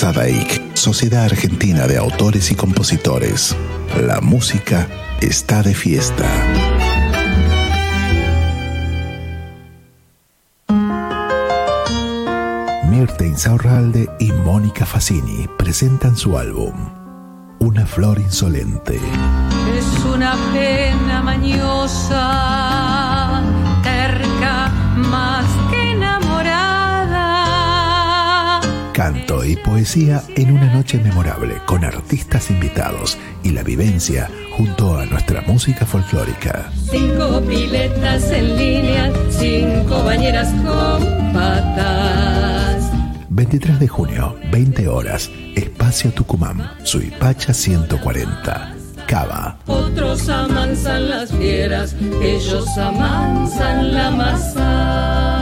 Sadaik, 0.02 0.74
Sociedad 0.74 1.26
Argentina 1.26 1.86
de 1.86 1.96
Autores 1.96 2.50
y 2.50 2.56
Compositores. 2.56 3.54
La 4.04 4.20
música 4.20 4.88
está 5.20 5.62
de 5.62 5.76
fiesta. 5.76 6.28
Mirta 12.90 13.24
Insaurralde 13.24 14.08
y 14.18 14.32
Mónica 14.32 14.86
Facini 14.86 15.46
presentan 15.56 16.16
su 16.16 16.36
álbum 16.36 17.02
una 17.62 17.86
flor 17.86 18.18
insolente. 18.18 18.96
Es 19.78 20.04
una 20.04 20.34
pena 20.52 21.22
mañosa, 21.22 22.18
Canto 29.12 29.44
y 29.44 29.57
poesía 29.57 30.22
en 30.37 30.53
una 30.53 30.72
noche 30.72 30.98
memorable 30.98 31.57
con 31.66 31.85
artistas 31.85 32.51
invitados 32.51 33.18
y 33.42 33.51
la 33.51 33.62
vivencia 33.62 34.31
junto 34.57 34.96
a 34.96 35.05
nuestra 35.05 35.42
música 35.42 35.85
folclórica. 35.85 36.72
Cinco 36.90 37.42
piletas 37.42 38.31
en 38.31 38.57
línea, 38.57 39.12
cinco 39.29 40.03
bañeras 40.03 40.48
con 40.64 41.33
patas. 41.35 42.90
23 43.29 43.81
de 43.81 43.88
junio, 43.88 44.35
20 44.51 44.88
horas, 44.88 45.31
Espacio 45.57 46.11
Tucumán, 46.12 46.70
Suipacha 46.83 47.53
140. 47.53 48.75
Cava. 49.07 49.59
Otros 49.66 50.27
amansan 50.31 51.11
las 51.11 51.31
fieras, 51.33 51.94
ellos 52.22 52.66
amansan 52.79 53.92
la 53.92 54.11
masa. 54.11 55.41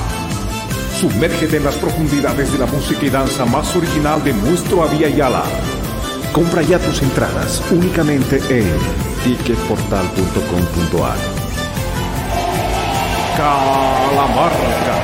Sumérgete 1.01 1.57
en 1.57 1.63
las 1.63 1.77
profundidades 1.77 2.53
de 2.53 2.59
la 2.59 2.67
música 2.67 3.03
y 3.03 3.09
danza 3.09 3.43
más 3.43 3.75
original 3.75 4.23
de 4.23 4.33
nuestro 4.33 4.83
Avia 4.83 5.09
Yala. 5.09 5.41
Compra 6.31 6.61
ya 6.61 6.77
tus 6.77 7.01
entradas 7.01 7.59
únicamente 7.71 8.35
en 8.51 8.67
ticketportal.com.ar. 9.23 11.17
Calamarca. 13.35 15.01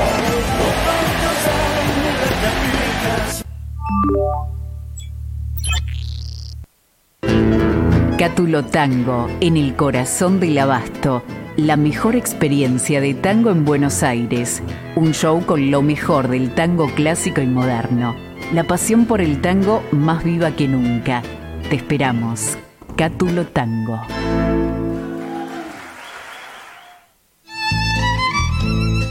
Cátulo 8.19 8.65
Tango, 8.65 9.27
en 9.39 9.57
el 9.57 9.75
corazón 9.75 10.39
del 10.39 10.59
abasto. 10.59 11.23
La 11.57 11.75
mejor 11.75 12.15
experiencia 12.15 13.01
de 13.01 13.15
tango 13.15 13.49
en 13.49 13.65
Buenos 13.65 14.03
Aires. 14.03 14.61
Un 14.95 15.15
show 15.15 15.43
con 15.43 15.71
lo 15.71 15.81
mejor 15.81 16.27
del 16.27 16.53
tango 16.53 16.87
clásico 16.93 17.41
y 17.41 17.47
moderno. 17.47 18.15
La 18.53 18.63
pasión 18.63 19.07
por 19.07 19.21
el 19.21 19.41
tango 19.41 19.83
más 19.91 20.23
viva 20.23 20.51
que 20.51 20.67
nunca. 20.67 21.23
Te 21.67 21.77
esperamos. 21.77 22.59
Cátulo 22.95 23.47
Tango. 23.47 23.99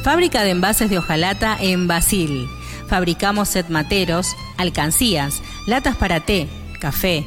Fábrica 0.05 0.45
de 0.45 0.51
envases 0.51 0.89
de 0.89 0.99
hojalata 0.99 1.57
en 1.61 1.89
Basil. 1.89 2.47
Fabricamos 2.87 3.49
set 3.49 3.71
materos, 3.71 4.37
alcancías, 4.57 5.43
latas 5.67 5.97
para 5.97 6.21
té, 6.21 6.47
café, 6.81 7.27